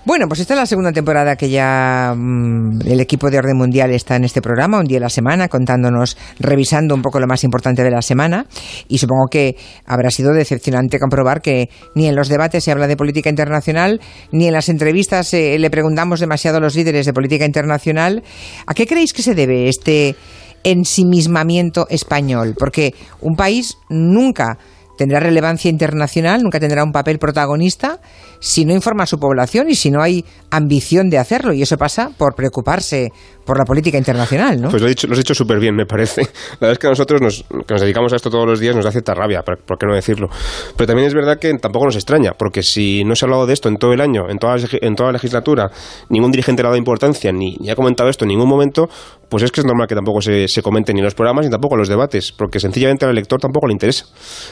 Bueno, 0.05 0.27
pues 0.27 0.41
esta 0.41 0.55
es 0.55 0.61
la 0.61 0.67
segunda 0.67 0.93
temporada 0.93 1.37
que 1.37 1.49
ya 1.49 2.15
mm, 2.17 2.81
el 2.87 3.01
equipo 3.01 3.31
de 3.31 3.39
Orden 3.39 3.57
Mundial 3.57 3.91
está 3.93 4.17
en 4.17 4.25
este 4.25 4.43
programa, 4.43 4.81
un 4.81 4.87
día 4.87 4.99
a 4.99 5.03
la 5.03 5.09
semana, 5.09 5.49
contándonos, 5.49 6.17
revisando 6.41 6.95
un 6.95 7.03
poco 7.03 7.21
lo 7.21 7.27
más 7.27 7.45
importante 7.45 7.83
de 7.85 7.91
la 7.91 8.03
semana. 8.03 8.47
Y 8.89 8.99
supongo 8.99 9.27
que 9.31 9.57
habrá 9.87 10.11
sido 10.11 10.33
decepcionante 10.33 10.99
comprobar 10.99 11.41
que 11.41 11.69
ni 11.95 12.09
en 12.09 12.17
los 12.17 12.29
debates 12.29 12.65
se 12.65 12.73
habla 12.73 12.87
de 12.87 12.97
política 12.97 13.31
internacional 13.31 13.44
internacional, 13.45 14.01
ni 14.33 14.47
en 14.47 14.53
las 14.53 14.69
entrevistas 14.69 15.33
eh, 15.35 15.59
le 15.59 15.71
preguntamos 15.71 16.21
demasiado 16.21 16.59
a 16.59 16.61
los 16.61 16.75
líderes 16.75 17.07
de 17.07 17.13
política 17.13 17.45
internacional. 17.45 18.23
¿A 18.67 18.75
qué 18.75 18.87
creéis 18.87 19.13
que 19.13 19.23
se 19.23 19.35
debe 19.35 19.69
este 19.69 20.17
ensimismamiento 20.65 21.87
español? 21.91 22.55
Porque 22.59 22.95
un 23.21 23.37
país 23.37 23.77
nunca 23.89 24.59
tendrá 24.97 25.21
relevancia 25.21 25.71
internacional, 25.71 26.43
nunca 26.43 26.61
tendrá 26.61 26.85
un 26.85 26.93
papel 26.93 27.19
protagonista 27.19 28.01
si 28.41 28.65
no 28.65 28.73
informa 28.73 29.05
a 29.05 29.07
su 29.07 29.19
población 29.19 29.69
y 29.69 29.75
si 29.75 29.91
no 29.91 30.01
hay 30.01 30.25
ambición 30.51 31.11
de 31.11 31.19
hacerlo. 31.19 31.53
Y 31.53 31.63
eso 31.63 31.77
pasa 31.77 32.11
por 32.17 32.35
preocuparse 32.35 33.13
por 33.45 33.59
la 33.59 33.65
política 33.65 33.99
internacional, 33.99 34.61
¿no? 34.61 34.71
Pues 34.71 34.81
lo, 34.81 34.89
he 34.89 34.91
dicho, 34.91 35.07
has 35.11 35.19
dicho 35.19 35.35
súper 35.35 35.59
bien, 35.59 35.75
me 35.75 35.87
parece. 35.87 36.23
La 36.61 36.69
verdad 36.69 36.73
es 36.73 36.79
que 36.79 36.87
a 36.87 36.91
nosotros 36.91 37.21
nos, 37.21 37.45
que 37.67 37.75
nos 37.75 37.81
dedicamos 37.81 38.13
a 38.13 38.17
esto 38.17 38.31
todos 38.31 38.47
los 38.47 38.61
días 38.61 38.75
nos 38.75 38.85
da 38.85 38.91
cierta 38.91 39.15
rabia, 39.15 39.43
¿por 39.43 39.79
qué 39.79 39.87
no 39.87 39.95
decirlo? 39.95 40.29
Pero 40.77 40.87
también 40.87 41.09
es 41.09 41.15
verdad 41.15 41.39
que 41.39 41.53
tampoco 41.55 41.87
nos 41.87 41.97
extraña, 41.97 42.33
porque 42.39 42.63
si 42.63 43.05
no 43.05 43.15
se 43.15 43.25
ha 43.25 43.27
hablado 43.27 43.47
de 43.47 43.53
esto 43.53 43.69
en 43.69 43.77
todo 43.77 43.93
el 43.93 44.01
año, 44.01 44.29
en 44.29 44.39
toda 44.39 44.57
en 44.57 44.95
toda 44.95 45.09
la 45.09 45.13
legislatura, 45.15 45.71
ningún 46.09 46.31
dirigente 46.31 46.63
le 46.63 46.69
ha 46.69 46.71
dado 46.71 46.79
importancia, 46.79 47.33
ni, 47.33 47.57
ha 47.69 47.75
comentado 47.75 48.09
esto 48.09 48.25
en 48.25 48.29
ningún 48.29 48.49
momento, 48.49 48.89
pues 49.29 49.43
es 49.43 49.51
que 49.51 49.61
es 49.61 49.67
normal 49.67 49.87
que 49.89 49.95
tampoco 49.95 50.21
se, 50.21 50.49
se 50.49 50.63
comente 50.63 50.95
ni 50.95 51.03
los 51.03 51.15
programas 51.15 51.45
ni 51.45 51.51
tampoco 51.51 51.77
los 51.77 51.89
debates, 51.89 52.33
porque 52.33 52.61
sencillamente 52.61 53.05
al 53.05 53.11
elector 53.11 53.41
tampoco 53.41 53.67
le 53.67 53.73
interesa. 53.73 54.07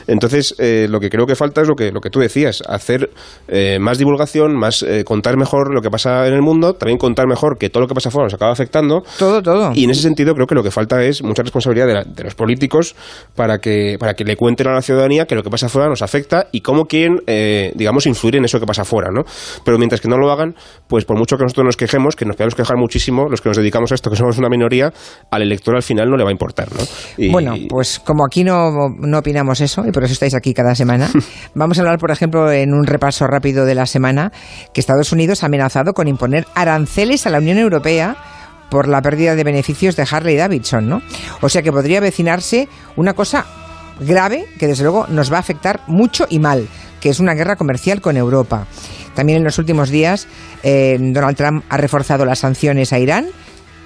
Entonces, 0.06 0.54
eh, 0.58 0.86
lo 0.88 1.00
que 1.00 1.08
creo 1.08 1.26
que 1.26 1.36
falta 1.36 1.62
es 1.62 1.68
lo 1.68 1.74
que, 1.74 1.92
lo 1.92 2.00
que 2.00 2.10
tú 2.10 2.20
decías, 2.20 2.62
hacer 2.66 3.10
eh, 3.48 3.78
más 3.80 3.98
divulgación, 3.98 4.56
más 4.56 4.82
eh, 4.82 5.04
contar 5.04 5.36
mejor 5.36 5.72
lo 5.72 5.80
que 5.80 5.90
pasa 5.90 6.26
en 6.26 6.34
el 6.34 6.42
mundo, 6.42 6.74
también 6.74 6.98
contar 6.98 7.26
mejor 7.26 7.58
que 7.58 7.70
todo 7.70 7.82
lo 7.82 7.88
que 7.88 7.94
pasa 7.94 8.08
afuera 8.08 8.26
nos 8.26 8.34
acaba 8.34 8.52
afectando 8.52 8.81
todo, 9.18 9.42
todo. 9.42 9.72
Y 9.74 9.84
en 9.84 9.90
ese 9.90 10.02
sentido 10.02 10.34
creo 10.34 10.46
que 10.46 10.54
lo 10.54 10.62
que 10.62 10.70
falta 10.70 11.02
es 11.02 11.22
mucha 11.22 11.42
responsabilidad 11.42 12.04
de, 12.04 12.24
los 12.24 12.34
políticos 12.34 12.94
para 13.34 13.58
que, 13.58 13.96
para 13.98 14.14
que 14.14 14.24
le 14.24 14.36
cuenten 14.36 14.68
a 14.68 14.72
la 14.72 14.82
ciudadanía 14.82 15.26
que 15.26 15.34
lo 15.34 15.42
que 15.42 15.50
pasa 15.50 15.66
afuera 15.66 15.88
nos 15.88 16.02
afecta 16.02 16.46
y 16.52 16.60
cómo 16.60 16.84
quieren, 16.84 17.20
eh, 17.26 17.72
digamos, 17.74 18.06
influir 18.06 18.36
en 18.36 18.44
eso 18.44 18.60
que 18.60 18.66
pasa 18.66 18.82
afuera, 18.82 19.08
¿no? 19.12 19.22
Pero 19.64 19.78
mientras 19.78 20.00
que 20.00 20.08
no 20.08 20.18
lo 20.18 20.30
hagan, 20.30 20.54
pues 20.88 21.04
por 21.04 21.18
mucho 21.18 21.36
que 21.36 21.44
nosotros 21.44 21.64
nos 21.64 21.76
quejemos, 21.76 22.16
que 22.16 22.24
nos 22.24 22.36
podemos 22.36 22.54
quejar 22.54 22.76
muchísimo, 22.76 23.28
los 23.28 23.40
que 23.40 23.48
nos 23.48 23.56
dedicamos 23.56 23.92
a 23.92 23.94
esto, 23.94 24.10
que 24.10 24.16
somos 24.16 24.38
una 24.38 24.48
minoría, 24.48 24.92
al 25.30 25.42
elector 25.42 25.74
al 25.76 25.82
final 25.82 26.08
no 26.08 26.16
le 26.16 26.24
va 26.24 26.30
a 26.30 26.32
importar, 26.32 26.68
¿no? 26.72 26.82
bueno, 27.30 27.54
pues 27.68 28.00
como 28.00 28.24
aquí 28.24 28.44
no, 28.44 28.70
no 28.98 29.18
opinamos 29.18 29.60
eso, 29.60 29.84
y 29.86 29.92
por 29.92 30.04
eso 30.04 30.12
estáis 30.12 30.34
aquí 30.34 30.54
cada 30.54 30.74
semana, 30.74 31.10
vamos 31.54 31.78
a 31.78 31.82
hablar, 31.82 31.98
por 31.98 32.10
ejemplo, 32.10 32.50
en 32.50 32.72
un 32.72 32.86
repaso 32.86 33.26
rápido 33.26 33.64
de 33.64 33.74
la 33.74 33.86
semana, 33.86 34.32
que 34.72 34.80
Estados 34.80 35.12
Unidos 35.12 35.42
ha 35.42 35.46
amenazado 35.46 35.92
con 35.92 36.08
imponer 36.08 36.46
aranceles 36.54 37.26
a 37.26 37.30
la 37.30 37.38
Unión 37.38 37.58
Europea 37.58 38.16
por 38.72 38.88
la 38.88 39.02
pérdida 39.02 39.34
de 39.34 39.44
beneficios 39.44 39.96
de 39.96 40.06
Harley 40.10 40.34
Davidson, 40.34 40.88
¿no? 40.88 41.02
O 41.42 41.50
sea 41.50 41.60
que 41.60 41.70
podría 41.70 41.98
avecinarse 41.98 42.70
una 42.96 43.12
cosa 43.12 43.44
grave 44.00 44.46
que 44.58 44.66
desde 44.66 44.84
luego 44.84 45.06
nos 45.08 45.30
va 45.30 45.36
a 45.36 45.40
afectar 45.40 45.82
mucho 45.88 46.26
y 46.30 46.38
mal, 46.38 46.66
que 46.98 47.10
es 47.10 47.20
una 47.20 47.34
guerra 47.34 47.56
comercial 47.56 48.00
con 48.00 48.16
Europa. 48.16 48.66
También 49.14 49.36
en 49.36 49.44
los 49.44 49.58
últimos 49.58 49.90
días 49.90 50.26
eh, 50.62 50.96
Donald 50.98 51.36
Trump 51.36 51.64
ha 51.68 51.76
reforzado 51.76 52.24
las 52.24 52.38
sanciones 52.38 52.94
a 52.94 52.98
Irán 52.98 53.26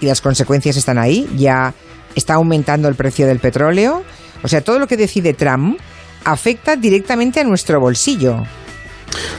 y 0.01 0.07
las 0.07 0.21
consecuencias 0.21 0.77
están 0.77 0.99
ahí. 0.99 1.29
Ya 1.37 1.75
está 2.15 2.35
aumentando 2.35 2.87
el 2.87 2.95
precio 2.95 3.27
del 3.27 3.41
petróleo. 3.41 4.05
O 4.45 4.47
sea, 4.47 4.61
todo 4.61 4.79
lo 4.79 4.87
que 4.87 4.97
decide 4.97 5.35
Trump 5.35 5.81
afecta 6.25 6.77
directamente 6.77 7.41
a 7.41 7.45
nuestro 7.45 7.81
bolsillo. 7.81 8.45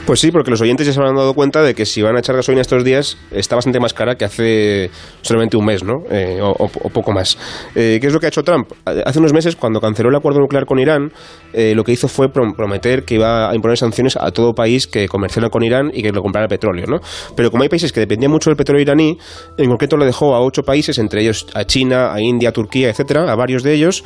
Pues 0.06 0.20
sí, 0.20 0.30
porque 0.30 0.50
los 0.50 0.60
oyentes 0.60 0.86
ya 0.86 0.92
se 0.92 0.98
habrán 0.98 1.16
dado 1.16 1.34
cuenta 1.34 1.62
de 1.62 1.74
que 1.74 1.84
si 1.84 2.02
van 2.02 2.16
a 2.16 2.20
echar 2.20 2.34
gasolina 2.34 2.62
estos 2.62 2.84
días 2.84 3.18
está 3.30 3.56
bastante 3.56 3.78
más 3.80 3.92
cara 3.92 4.16
que 4.16 4.24
hace 4.24 4.90
solamente 5.22 5.56
un 5.56 5.66
mes, 5.66 5.84
¿no? 5.84 5.96
Eh, 6.10 6.40
o, 6.42 6.68
poco 6.68 7.12
más. 7.12 7.38
Eh, 7.74 7.98
¿Qué 8.00 8.06
es 8.06 8.12
lo 8.12 8.20
que 8.20 8.26
ha 8.26 8.28
hecho 8.28 8.42
Trump? 8.42 8.72
Hace 8.84 9.18
unos 9.18 9.32
meses, 9.32 9.56
cuando 9.56 9.80
canceló 9.80 10.08
el 10.08 10.16
acuerdo 10.16 10.40
nuclear 10.40 10.64
con 10.64 10.78
Irán, 10.78 11.12
eh, 11.52 11.74
lo 11.74 11.84
que 11.84 11.92
hizo 11.92 12.08
fue 12.08 12.30
prometer 12.30 13.04
que 13.04 13.16
iba 13.16 13.50
a 13.50 13.54
imponer 13.54 13.76
sanciones 13.76 14.16
a 14.16 14.30
todo 14.30 14.54
país 14.54 14.86
que 14.86 15.08
comerciara 15.08 15.50
con 15.50 15.62
Irán 15.62 15.90
y 15.92 16.02
que 16.02 16.12
lo 16.12 16.22
comprara 16.22 16.48
petróleo, 16.48 16.86
¿no? 16.86 16.98
Pero 17.36 17.50
como 17.50 17.62
hay 17.62 17.68
países 17.68 17.92
que 17.92 18.00
dependían 18.00 18.32
mucho 18.32 18.50
del 18.50 18.56
petróleo 18.56 18.82
iraní, 18.82 19.18
en 19.56 19.68
concreto 19.68 19.96
le 19.96 20.06
dejó 20.06 20.34
a 20.34 20.40
ocho 20.40 20.62
países, 20.62 20.98
entre 20.98 21.22
ellos 21.22 21.46
a 21.54 21.64
China, 21.64 22.12
a 22.12 22.20
India, 22.20 22.48
a 22.48 22.52
Turquía, 22.52 22.88
etcétera, 22.88 23.30
a 23.30 23.36
varios 23.36 23.62
de 23.62 23.74
ellos, 23.74 24.04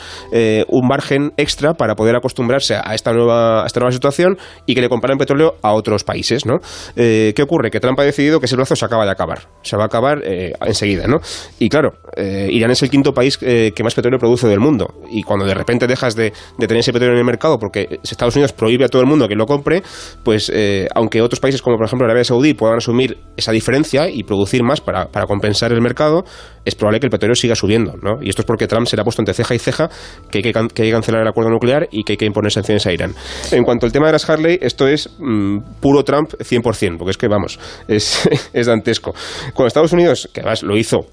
un 0.69 0.89
margen 0.89 1.33
extra 1.37 1.75
para 1.75 1.95
poder 1.95 2.17
acostumbrarse 2.17 2.75
a 2.75 2.95
esta 2.95 3.13
nueva, 3.13 3.63
a 3.63 3.67
esta 3.67 3.81
nueva 3.81 3.93
situación 3.93 4.37
y 4.67 4.75
que 4.75 4.81
le 4.81 4.89
compraran 4.89 5.19
petróleo 5.19 5.52
a 5.63 5.73
otros 5.73 6.05
países, 6.05 6.47
¿no? 6.47 6.61
Eh, 6.97 7.33
¿Qué 7.35 7.43
ocurre? 7.43 7.71
Que 7.71 7.81
Trump 7.81 7.99
ha 8.01 8.05
decidido 8.05 8.41
que 8.41 8.47
ese 8.47 8.57
plazo 8.57 8.77
se 8.77 8.85
acaba 8.85 9.05
de 9.05 9.11
acabar, 9.11 9.49
se 9.63 9.77
va 9.77 9.85
a 9.85 9.87
acabar 9.87 10.23
eh, 10.25 10.53
enseguida, 10.65 11.07
¿no? 11.07 11.21
Y 11.59 11.69
claro, 11.69 11.95
eh, 12.17 12.49
Irán 12.51 12.71
es 12.71 12.83
el 12.83 12.91
quinto 12.91 13.13
país 13.13 13.39
que 13.39 13.83
más 13.83 13.95
petróleo 13.95 14.19
produce 14.19 14.47
del 14.47 14.61
mundo 14.61 15.03
y 15.11 15.23
cuando 15.23 15.45
de 15.45 15.55
repente 15.55 15.87
dejas 15.87 16.15
de, 16.15 16.33
tener 16.59 16.79
ese 16.79 16.93
petróleo 16.93 17.15
en 17.15 17.19
el 17.19 17.25
mercado 17.25 17.59
porque 17.59 18.01
Estados 18.03 18.35
Unidos 18.37 18.53
prohíbe 18.53 18.85
a 18.85 18.89
todo 18.89 19.03
el 19.03 19.09
mundo 19.09 19.29
que 19.29 19.35
lo 19.35 19.47
compre, 19.47 19.83
pues 20.23 20.53
aunque 20.95 21.21
otros 21.23 21.41
países 21.41 21.63
como 21.63 21.77
por 21.77 21.87
ejemplo 21.87 22.07
Arabia 22.07 22.25
Saudí 22.25 22.55
puedan 22.55 22.79
asumir 22.79 23.19
esa 23.37 23.53
diferencia 23.53 24.09
y 24.09 24.23
producir 24.23 24.63
más 24.63 24.81
para, 24.81 25.07
compensar 25.27 25.73
el 25.73 25.81
mercado, 25.81 26.25
es 26.65 26.75
probable 26.75 27.01
que 27.01 27.07
el 27.07 27.11
petróleo 27.11 27.35
siga 27.35 27.55
subiendo, 27.55 27.97
¿no? 28.01 28.23
Y 28.23 28.29
esto 28.29 28.43
es 28.43 28.47
porque 28.47 28.67
Trump 28.67 28.87
se 28.87 28.97
le 28.97 29.03
ha 29.03 29.05
puesto 29.05 29.23
entre 29.23 29.35
ceja 29.35 29.55
y 29.55 29.59
ceja 29.59 29.91
que 30.31 30.39
hay 30.39 30.43
que, 30.43 30.53
que, 30.53 30.59
hay 30.59 30.69
que 30.69 30.93
cancelar 30.93 31.23
el 31.23 31.29
acuerdo 31.29 31.51
nuclear 31.51 31.89
y 31.91 32.05
que 32.05 32.15
hay 32.15 32.17
que 32.17 32.27
imponer 32.27 32.53
sanciones 32.53 32.87
a 32.87 32.93
Irán. 32.93 33.15
En 33.51 33.65
cuanto 33.65 33.87
al 33.87 33.93
tema 33.93 34.07
de 34.07 34.13
las 34.13 34.29
Harley, 34.29 34.59
esto 34.63 34.87
es 34.87 35.11
mm, 35.19 35.42
puro 35.81 36.03
Trump 36.05 36.33
100%, 36.39 36.99
porque 36.99 37.11
es 37.11 37.19
que, 37.19 37.29
vamos, 37.29 37.59
es, 37.89 38.29
es 38.53 38.67
dantesco. 38.67 39.13
Cuando 39.55 39.69
Estados 39.69 39.93
Unidos, 39.93 40.29
que 40.33 40.41
además 40.41 40.63
lo 40.63 40.77
hizo 40.77 41.07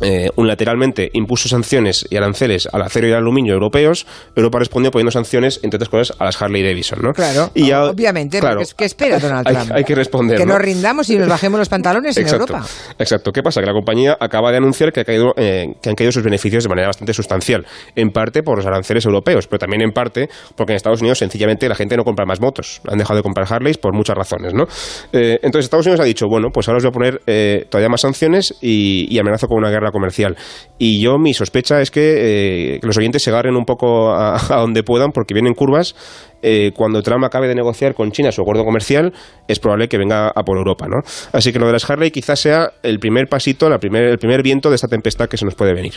eh, 0.00 0.30
unilateralmente 0.36 1.10
impuso 1.12 1.48
sanciones 1.48 2.06
y 2.10 2.16
aranceles 2.16 2.68
al 2.72 2.82
acero 2.82 3.08
y 3.08 3.12
al 3.12 3.18
aluminio 3.18 3.54
europeos, 3.54 4.06
Europa 4.34 4.58
respondió 4.58 4.90
poniendo 4.90 5.12
sanciones, 5.12 5.60
entre 5.62 5.76
otras 5.76 5.88
cosas, 5.88 6.16
a 6.18 6.24
las 6.24 6.40
Harley 6.40 6.62
Davidson, 6.62 7.00
¿no? 7.02 7.12
Claro, 7.12 7.50
y 7.54 7.70
obviamente, 7.72 8.40
claro, 8.40 8.62
¿qué 8.76 8.84
espera 8.84 9.18
Donald 9.18 9.46
Trump? 9.48 9.72
Hay, 9.72 9.84
que 9.84 9.94
responder. 9.94 10.38
Que 10.38 10.46
nos 10.46 10.58
rindamos 10.58 11.08
y 11.10 11.16
nos 11.16 11.28
bajemos 11.28 11.58
los 11.58 11.68
pantalones 11.68 12.16
en 12.16 12.28
Europa. 12.28 12.64
Exacto. 12.98 13.32
¿Qué 13.32 13.42
pasa? 13.42 13.60
Que 13.60 13.66
la 13.66 13.72
compañía 13.72 14.16
acaba 14.18 14.50
de 14.50 14.58
anunciar 14.58 14.92
que, 14.92 15.00
ha 15.00 15.04
caído, 15.04 15.32
eh, 15.36 15.74
que 15.80 15.90
han 15.90 15.94
caído 15.94 16.12
sus 16.12 16.22
beneficios 16.22 16.64
de 16.64 16.68
manera 16.68 16.88
bastante 16.88 17.12
sustancial, 17.14 17.64
en 17.94 18.10
parte 18.10 18.42
por 18.42 18.58
los 18.58 18.66
aranceles 18.66 19.04
europeos, 19.04 19.46
pero 19.46 19.58
también 19.58 19.82
en 19.82 19.92
parte 19.92 20.28
porque 20.56 20.72
en 20.72 20.76
Estados 20.76 21.00
Unidos 21.00 21.18
sencillamente 21.18 21.68
la 21.68 21.74
gente 21.74 21.96
no 21.96 22.04
compra 22.04 22.26
más 22.26 22.40
motos, 22.40 22.80
han 22.88 22.98
dejado 22.98 23.18
de 23.18 23.22
comprar 23.22 23.46
Harleys 23.50 23.78
por 23.78 23.94
muchas 23.94 24.16
razones, 24.16 24.54
¿no? 24.54 24.64
Eh, 25.12 25.38
entonces 25.42 25.66
Estados 25.66 25.86
Unidos 25.86 26.00
ha 26.00 26.04
dicho, 26.04 26.26
bueno, 26.28 26.48
pues 26.52 26.68
ahora 26.68 26.78
os 26.78 26.84
voy 26.84 26.90
a 26.90 26.92
poner 26.92 27.66
todavía 27.68 27.88
más 27.88 28.00
sanciones 28.00 28.54
y, 28.60 29.06
y 29.14 29.18
amenazo 29.18 29.46
con 29.46 29.58
una 29.58 29.70
guerra 29.70 29.83
comercial. 29.90 30.36
Y 30.78 31.02
yo, 31.02 31.18
mi 31.18 31.34
sospecha 31.34 31.80
es 31.80 31.90
que, 31.90 32.74
eh, 32.76 32.80
los 32.82 32.96
oyentes 32.98 33.22
se 33.22 33.30
agarren 33.30 33.56
un 33.56 33.64
poco 33.64 34.12
a, 34.14 34.38
donde 34.48 34.82
puedan, 34.82 35.12
porque 35.12 35.34
vienen 35.34 35.54
curvas. 35.54 35.94
Eh, 36.46 36.72
cuando 36.76 37.00
Trump 37.00 37.24
acabe 37.24 37.48
de 37.48 37.54
negociar 37.54 37.94
con 37.94 38.10
China 38.10 38.30
su 38.30 38.42
acuerdo 38.42 38.64
comercial, 38.64 39.14
es 39.48 39.58
probable 39.58 39.88
que 39.88 39.96
venga 39.96 40.28
a 40.28 40.42
por 40.42 40.58
Europa, 40.58 40.86
¿no? 40.86 41.00
Así 41.32 41.54
que 41.54 41.58
lo 41.58 41.66
de 41.66 41.72
las 41.72 41.88
Harley 41.88 42.10
quizás 42.10 42.38
sea 42.38 42.70
el 42.82 42.98
primer 42.98 43.28
pasito, 43.28 43.70
la 43.70 43.78
primer, 43.78 44.02
el 44.02 44.18
primer 44.18 44.42
viento 44.42 44.68
de 44.68 44.74
esta 44.74 44.86
tempestad 44.86 45.26
que 45.26 45.38
se 45.38 45.46
nos 45.46 45.54
puede 45.54 45.72
venir. 45.72 45.94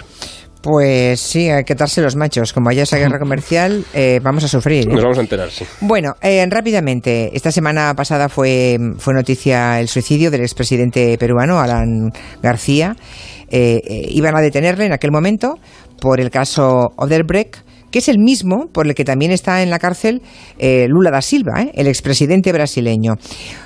Pues 0.62 1.20
sí, 1.20 1.50
hay 1.50 1.66
que 1.66 1.76
darse 1.76 2.02
los 2.02 2.16
machos. 2.16 2.54
Como 2.54 2.70
haya 2.70 2.84
esa 2.84 2.98
guerra 2.98 3.20
comercial, 3.20 3.84
eh, 3.94 4.22
vamos 4.24 4.46
a 4.46 4.48
sufrir. 4.48 4.88
Nos 4.88 5.04
vamos 5.04 5.18
a 5.18 5.22
enterar, 5.22 5.52
sí. 5.52 5.66
Bueno, 5.82 6.14
rápidamente, 6.50 7.30
esta 7.34 7.52
semana 7.52 7.94
pasada 7.94 8.30
fue, 8.30 8.78
fue 9.00 9.14
noticia 9.14 9.82
el 9.82 9.90
suicidio 9.90 10.32
del 10.32 10.42
expresidente 10.42 11.18
peruano, 11.18 11.60
Alan 11.60 12.12
García. 12.42 12.96
Eh, 13.50 13.82
eh, 13.86 14.08
iban 14.12 14.36
a 14.36 14.42
detenerle 14.42 14.86
en 14.86 14.94
aquel 14.94 15.12
momento 15.12 15.56
por 16.02 16.20
el 16.20 16.30
caso 16.30 16.92
Oderbrecht, 16.98 17.58
que 17.92 18.00
es 18.00 18.10
el 18.10 18.20
mismo 18.20 18.68
por 18.74 18.86
el 18.86 18.94
que 18.94 19.06
también 19.06 19.32
está 19.32 19.64
en 19.64 19.70
la 19.70 19.80
cárcel 19.80 20.22
eh, 20.60 20.88
Lula 20.90 21.10
da 21.10 21.22
Silva, 21.22 21.66
el 21.74 21.88
expresidente 21.88 22.52
brasileño. 22.52 23.16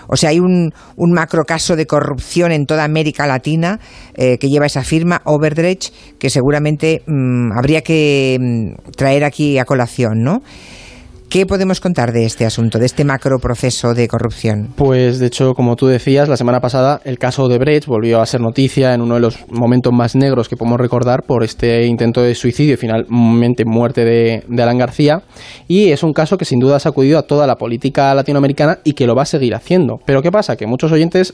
O 0.08 0.16
sea, 0.16 0.30
hay 0.30 0.40
un, 0.40 0.72
un 0.96 1.12
macro 1.12 1.44
caso 1.44 1.76
de 1.76 1.88
corrupción 1.88 2.52
en 2.52 2.66
toda 2.66 2.84
América 2.84 3.26
Latina 3.26 3.80
que 4.16 4.50
lleva 4.50 4.68
esa 4.68 4.84
firma, 4.84 5.22
Overdrecht, 5.26 5.92
que 6.20 6.30
seguramente 6.30 7.02
mm, 7.08 7.54
habría 7.58 7.82
que 7.82 8.38
mm, 8.40 8.92
traer 8.96 9.24
aquí 9.24 9.58
a 9.58 9.66
colación, 9.66 10.22
¿no? 10.22 10.42
¿Qué 11.32 11.46
podemos 11.46 11.80
contar 11.80 12.12
de 12.12 12.26
este 12.26 12.46
asunto, 12.46 12.78
de 12.78 12.86
este 12.86 13.06
macro 13.06 13.40
proceso 13.40 13.94
de 13.94 14.10
corrupción? 14.10 14.74
Pues 14.76 15.18
de 15.18 15.28
hecho, 15.28 15.54
como 15.54 15.78
tú 15.78 15.88
decías, 15.88 16.28
la 16.28 16.36
semana 16.36 16.60
pasada 16.60 17.00
el 17.06 17.18
caso 17.18 17.48
de 17.48 17.58
Brecht 17.58 17.88
volvió 17.88 18.20
a 18.20 18.26
ser 18.26 18.42
noticia 18.42 18.94
en 18.94 19.00
uno 19.00 19.16
de 19.16 19.22
los 19.22 19.38
momentos 19.50 19.94
más 19.94 20.14
negros 20.14 20.50
que 20.50 20.58
podemos 20.58 20.78
recordar 20.78 21.24
por 21.24 21.46
este 21.46 21.86
intento 21.86 22.22
de 22.22 22.36
suicidio 22.36 22.74
y 22.74 22.78
finalmente 22.78 23.64
muerte 23.64 24.04
de, 24.04 24.44
Alan 24.62 24.78
García. 24.78 25.22
Y 25.70 25.92
es 25.94 26.04
un 26.04 26.12
caso 26.12 26.38
que 26.38 26.44
sin 26.44 26.60
duda 26.60 26.76
ha 26.76 26.80
sacudido 26.82 27.18
a 27.18 27.22
toda 27.22 27.48
la 27.48 27.56
política 27.56 28.14
latinoamericana 28.14 28.80
y 28.84 28.92
que 28.92 29.08
lo 29.08 29.16
va 29.16 29.22
a 29.22 29.26
seguir 29.26 29.56
haciendo. 29.56 30.00
Pero 30.06 30.22
¿qué 30.22 30.34
pasa? 30.34 30.58
Que 30.58 30.68
muchos 30.68 30.92
oyentes 30.92 31.34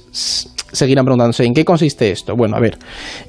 seguirán 0.71 1.05
preguntándose 1.05 1.43
¿en 1.43 1.55
qué 1.55 1.65
consiste 1.65 2.11
esto? 2.11 2.35
Bueno, 2.35 2.55
a 2.55 2.59
ver, 2.59 2.77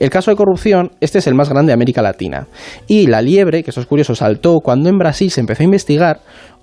el 0.00 0.11
caso 0.11 0.31
de 0.31 0.37
corrupción, 0.37 0.90
este 1.00 1.20
es 1.20 1.26
el 1.28 1.35
más 1.35 1.48
grande 1.48 1.70
de 1.70 1.74
América 1.74 2.02
Latina. 2.02 2.46
Y 2.87 3.07
la 3.07 3.22
liebre, 3.22 3.62
que 3.62 3.70
eso 3.70 3.81
es 3.81 3.87
curioso, 3.87 4.14
saltó 4.14 4.57
cuando 4.62 4.90
en 4.90 4.98
Brasil 4.98 5.31
se 5.31 5.40
empezó 5.40 5.62
a 5.62 5.64
investigar 5.64 6.20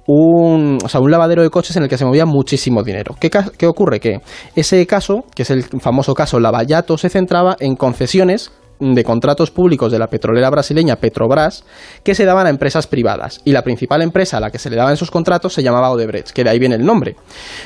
un, 0.07 0.77
o 0.83 0.89
sea, 0.89 1.01
un 1.01 1.11
lavadero 1.11 1.41
de 1.41 1.49
coches 1.49 1.75
en 1.77 1.83
el 1.83 1.89
que 1.89 1.97
se 1.97 2.05
movía 2.05 2.25
muchísimo 2.25 2.83
dinero. 2.83 3.15
¿Qué, 3.19 3.29
¿Qué, 3.29 3.67
ocurre? 3.67 3.99
Que 3.99 4.21
ese 4.55 4.85
caso, 4.85 5.25
que 5.33 5.43
es 5.43 5.49
el 5.49 5.63
famoso 5.63 6.13
caso 6.13 6.39
Lavallato, 6.39 6.97
se 6.97 7.09
centraba 7.09 7.55
en 7.59 7.75
concesiones 7.75 8.51
de 8.79 9.03
contratos 9.03 9.51
públicos 9.51 9.91
de 9.91 9.99
la 9.99 10.07
petrolera 10.07 10.49
brasileña 10.49 10.97
Petrobras 10.97 11.63
que 12.03 12.13
se 12.13 12.25
daban 12.25 12.47
a 12.47 12.49
empresas 12.49 12.87
privadas 12.87 13.39
y 13.45 13.53
la 13.53 13.61
principal 13.61 14.01
empresa 14.01 14.37
a 14.37 14.39
la 14.41 14.51
que 14.51 14.59
se 14.59 14.69
le 14.69 14.75
daban 14.75 14.93
esos 14.93 15.11
contratos 15.11 15.53
se 15.53 15.63
llamaba 15.63 15.91
Odebrecht, 15.91 16.31
que 16.31 16.43
de 16.43 16.49
ahí 16.49 16.59
viene 16.59 16.75
el 16.75 16.85
nombre. 16.85 17.15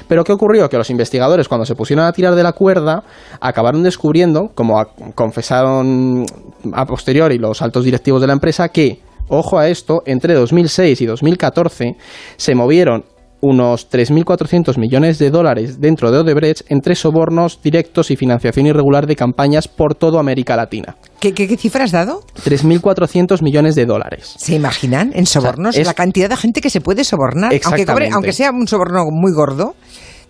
Pero 0.08 0.24
¿qué 0.24 0.32
ocurrió? 0.32 0.70
Que 0.70 0.78
los 0.78 0.90
investigadores 0.90 1.48
cuando 1.48 1.66
se 1.66 1.76
pusieron 1.76 2.06
a 2.06 2.14
tirar 2.14 2.36
de 2.36 2.44
la 2.44 2.54
cuerda 2.54 3.04
acabaron 3.42 3.84
descubriendo, 3.84 4.52
como 4.54 4.86
confesaron 5.16 6.26
a 6.74 6.86
posteriori 6.86 7.40
los 7.40 7.62
altos 7.62 7.86
directivos 7.86 8.22
de 8.22 8.28
la 8.28 8.34
empresa, 8.34 8.70
que 8.70 9.00
ojo 9.30 9.58
a 9.58 9.70
esto, 9.70 10.04
entre 10.06 10.34
2006 10.34 11.02
y 11.02 11.06
2014 11.06 11.96
se 12.38 12.56
movieron 12.56 13.06
unos 13.42 13.90
3.400 13.90 14.78
millones 14.78 15.18
de 15.18 15.30
dólares 15.30 15.80
dentro 15.80 16.12
de 16.12 16.20
Odebrecht 16.20 16.70
entre 16.70 16.96
sobornos 16.96 17.62
directos 17.62 18.12
y 18.12 18.16
financiación 18.16 18.66
irregular 18.68 19.08
de 19.08 19.16
campañas 19.16 19.68
por 19.68 19.96
toda 19.96 20.20
América 20.20 20.56
Latina. 20.56 20.98
¿Qué, 21.20 21.34
qué, 21.34 21.48
cifra 21.58 21.86
has 21.86 21.92
dado? 21.92 22.22
3.400 22.44 23.42
millones 23.42 23.76
de 23.76 23.86
dólares. 23.86 24.36
¿Se 24.38 24.56
imaginan 24.56 25.12
en 25.14 25.26
sobornos 25.26 25.78
la 25.78 25.94
cantidad 25.94 26.30
de 26.30 26.36
gente 26.36 26.62
que 26.62 26.70
se 26.70 26.82
puede 26.82 27.04
sobornar? 27.04 27.54
Aunque, 27.64 28.12
aunque 28.12 28.34
sea 28.34 28.52
un 28.52 28.68
soborno 28.68 29.06
muy 29.10 29.32
gordo. 29.32 29.76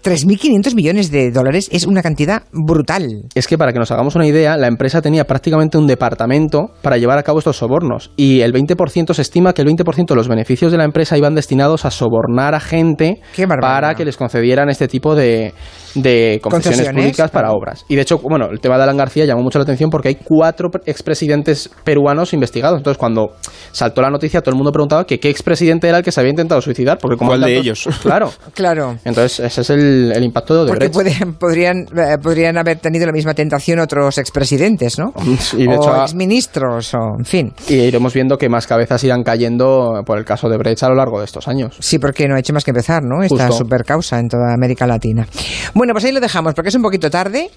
3.500 0.04 0.76
millones 0.76 1.12
de 1.12 1.32
dólares 1.32 1.70
es 1.72 1.86
una 1.86 2.02
cantidad 2.02 2.44
brutal. 2.52 3.26
Es 3.36 3.48
que 3.48 3.58
para 3.58 3.74
que 3.74 3.80
nos 3.80 3.92
hagamos 3.92 4.16
una 4.16 4.26
idea, 4.26 4.56
la 4.58 4.68
empresa 4.68 5.02
tenía 5.02 5.26
prácticamente 5.26 5.78
un 5.78 5.88
departamento 5.88 6.72
para 6.82 6.98
llevar 6.98 7.18
a 7.18 7.24
cabo 7.24 7.40
estos 7.40 7.58
sobornos 7.58 8.12
y 8.16 8.42
el 8.42 8.54
20% 8.54 9.14
se 9.14 9.22
estima 9.22 9.54
que 9.54 9.62
el 9.62 9.68
20% 9.68 10.08
de 10.08 10.16
los 10.16 10.28
beneficios 10.28 10.72
de 10.72 10.78
la 10.78 10.86
empresa 10.86 11.18
iban 11.18 11.36
destinados 11.36 11.86
a 11.86 11.92
sobornar 11.92 12.56
a 12.56 12.60
gente 12.60 13.22
para 13.62 13.96
que 13.96 14.06
les 14.06 14.16
concedieran 14.16 14.70
este 14.70 14.88
tipo 14.88 15.16
de, 15.16 15.54
de 15.96 16.40
concesiones, 16.42 16.94
públicas 16.94 17.32
para 17.32 17.52
obras. 17.52 17.86
Y 17.90 17.96
de 17.96 18.02
hecho, 18.02 18.20
bueno, 18.20 18.48
el 18.52 18.60
tema 18.60 18.78
de 18.78 18.84
Alan 18.84 18.98
García 18.98 19.26
llamó 19.26 19.42
mucho 19.42 19.60
la 19.60 19.64
atención 19.64 19.90
porque 19.90 20.10
hay 20.10 20.16
cuatro 20.16 20.70
expresidentes 20.86 21.70
peruanos 21.84 22.34
investigados. 22.34 22.78
Entonces, 22.78 22.98
cuando 22.98 23.34
saltó 23.72 24.02
la 24.02 24.10
noticia, 24.10 24.42
todo 24.42 24.52
el 24.52 24.58
mundo 24.58 24.72
preguntaba 24.72 25.06
que 25.06 25.20
qué 25.20 25.30
expresidente 25.30 25.88
era 25.88 26.00
el 26.00 26.04
que 26.04 26.12
se 26.12 26.20
había 26.20 26.32
intentado 26.32 26.62
suicidar. 26.62 26.98
Porque 27.00 27.18
como 27.18 27.32
¿Cuál 27.32 27.42
de 27.42 27.58
ellos? 27.58 27.88
Claro. 28.02 28.32
claro. 28.54 28.98
Entonces, 29.04 29.40
ese 29.40 29.62
es 29.62 29.70
el, 29.70 30.24
impacto 30.24 30.56
de 30.56 30.62
Odebrecht. 30.62 30.94
Porque 30.94 31.12
podrían, 31.40 31.86
eh, 31.96 32.18
podrían 32.22 32.58
haber 32.58 32.80
tenido 32.80 33.06
la 33.06 33.12
misma 33.12 33.34
tentación 33.34 33.80
otros 33.80 34.18
expresidentes, 34.18 34.98
¿no? 34.98 35.14
Y 35.58 35.68
de 35.68 35.78
o 35.78 36.04
exministros, 36.04 36.94
o 36.94 37.18
en 37.18 37.26
fin. 37.26 37.54
Y 37.68 37.76
iremos 37.76 38.14
viendo 38.14 38.38
que 38.38 38.50
más 38.50 38.68
cabezas 38.68 39.04
irán 39.04 39.24
cayendo 39.24 40.02
por 40.06 40.18
el 40.18 40.26
caso 40.26 40.50
de 40.50 40.58
Brecht 40.58 40.84
a 40.84 40.90
lo 40.90 40.96
largo 40.96 41.20
de 41.20 41.26
estos 41.26 41.48
años. 41.48 41.76
Sí, 41.80 42.00
porque 42.00 42.28
no 42.28 42.36
ha 42.36 42.40
hecho 42.40 42.54
más 42.54 42.64
que 42.64 42.72
empezar, 42.72 43.04
¿no? 43.04 43.24
Esta 43.24 43.52
super 43.52 43.84
causa 43.84 44.20
en 44.20 44.28
toda 44.28 44.54
América 44.54 44.88
Latina. 44.88 45.28
Bueno, 45.74 45.94
pues 45.94 46.06
ahí 46.06 46.12
lo 46.12 46.20
dejamos 46.20 46.54
porque 46.54 46.70
es 46.70 46.76
un 46.76 46.82
poquito 46.82 47.10
tarde. 47.10 47.50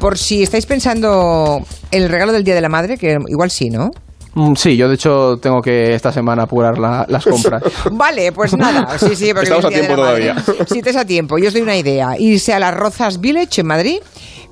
Por 0.00 0.16
si 0.16 0.42
estáis 0.42 0.66
pensando 0.66 1.60
el 1.90 2.08
regalo 2.08 2.32
del 2.32 2.44
Día 2.44 2.54
de 2.54 2.60
la 2.60 2.68
Madre, 2.68 2.98
que 2.98 3.16
igual 3.28 3.50
sí, 3.50 3.68
¿no? 3.68 3.90
Mm, 4.38 4.54
Sí, 4.54 4.76
yo 4.76 4.88
de 4.88 4.94
hecho 4.94 5.36
tengo 5.42 5.60
que 5.60 5.94
esta 5.94 6.12
semana 6.12 6.44
apurar 6.44 6.78
la- 6.78 7.04
las 7.08 7.24
compras. 7.24 7.62
Vale, 7.92 8.30
pues 8.32 8.56
nada, 8.56 8.96
sí, 8.98 9.16
sí, 9.16 9.32
porque 9.34 9.44
Estamos 9.50 9.64
a 9.64 9.68
tiempo 9.68 9.96
todavía. 9.96 10.36
Sí, 10.66 10.80
te 10.80 10.90
es 10.90 10.96
a 10.96 11.04
tiempo. 11.04 11.38
Yo 11.38 11.48
os 11.48 11.52
doy 11.54 11.62
una 11.62 11.76
idea. 11.76 12.14
Irse 12.18 12.54
a 12.54 12.60
las 12.60 12.72
Rozas 12.74 13.20
Village 13.20 13.60
en 13.62 13.66
Madrid, 13.66 13.98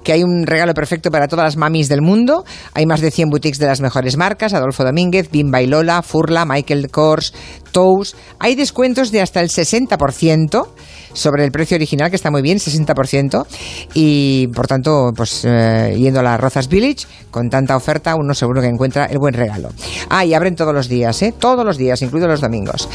que 0.06 0.12
hay 0.12 0.22
un 0.22 0.46
regalo 0.46 0.72
perfecto 0.72 1.10
para 1.10 1.26
todas 1.26 1.44
las 1.44 1.56
mamis 1.56 1.88
del 1.88 2.00
mundo. 2.00 2.44
Hay 2.74 2.86
más 2.86 3.00
de 3.00 3.10
100 3.10 3.28
boutiques 3.28 3.58
de 3.58 3.66
las 3.66 3.80
mejores 3.80 4.16
marcas, 4.16 4.54
Adolfo 4.54 4.84
Domínguez, 4.84 5.32
Bimba 5.32 5.60
y 5.62 5.66
Lola, 5.66 6.00
Furla, 6.00 6.44
Michael 6.44 6.92
Kors, 6.92 7.34
Tous. 7.72 8.14
Hay 8.38 8.54
descuentos 8.54 9.10
de 9.10 9.20
hasta 9.20 9.40
el 9.40 9.48
60% 9.48 10.68
sobre 11.12 11.44
el 11.44 11.50
precio 11.50 11.74
original, 11.74 12.10
que 12.10 12.14
está 12.14 12.30
muy 12.30 12.40
bien, 12.40 12.58
60%. 12.58 13.46
Y 13.94 14.46
por 14.54 14.68
tanto, 14.68 15.10
pues 15.16 15.44
eh, 15.44 15.96
yendo 15.98 16.20
a 16.20 16.22
las 16.22 16.40
Rozas 16.40 16.68
Village, 16.68 17.08
con 17.32 17.50
tanta 17.50 17.76
oferta, 17.76 18.14
uno 18.14 18.32
seguro 18.32 18.60
que 18.60 18.68
encuentra 18.68 19.06
el 19.06 19.18
buen 19.18 19.34
regalo. 19.34 19.70
Ah, 20.08 20.24
y 20.24 20.34
abren 20.34 20.54
todos 20.54 20.72
los 20.72 20.88
días, 20.88 21.20
¿eh? 21.22 21.34
Todos 21.36 21.64
los 21.64 21.78
días, 21.78 22.00
incluidos 22.00 22.30
los 22.30 22.40
domingos. 22.40 22.88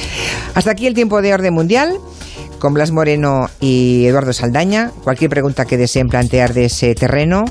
Hasta 0.56 0.72
aquí 0.72 0.88
el 0.88 0.94
tiempo 0.94 1.22
de 1.22 1.34
orden 1.34 1.54
mundial 1.54 1.98
con 2.62 2.74
Blas 2.76 2.92
Moreno 2.92 3.50
y 3.60 4.06
Eduardo 4.06 4.34
Saldaña. 4.34 4.92
Cualquier 5.04 5.32
pregunta 5.32 5.66
que 5.66 5.78
deseen 5.78 6.08
plantear 6.08 6.54
de 6.54 6.66
ese 6.66 6.94
terreno 6.94 7.46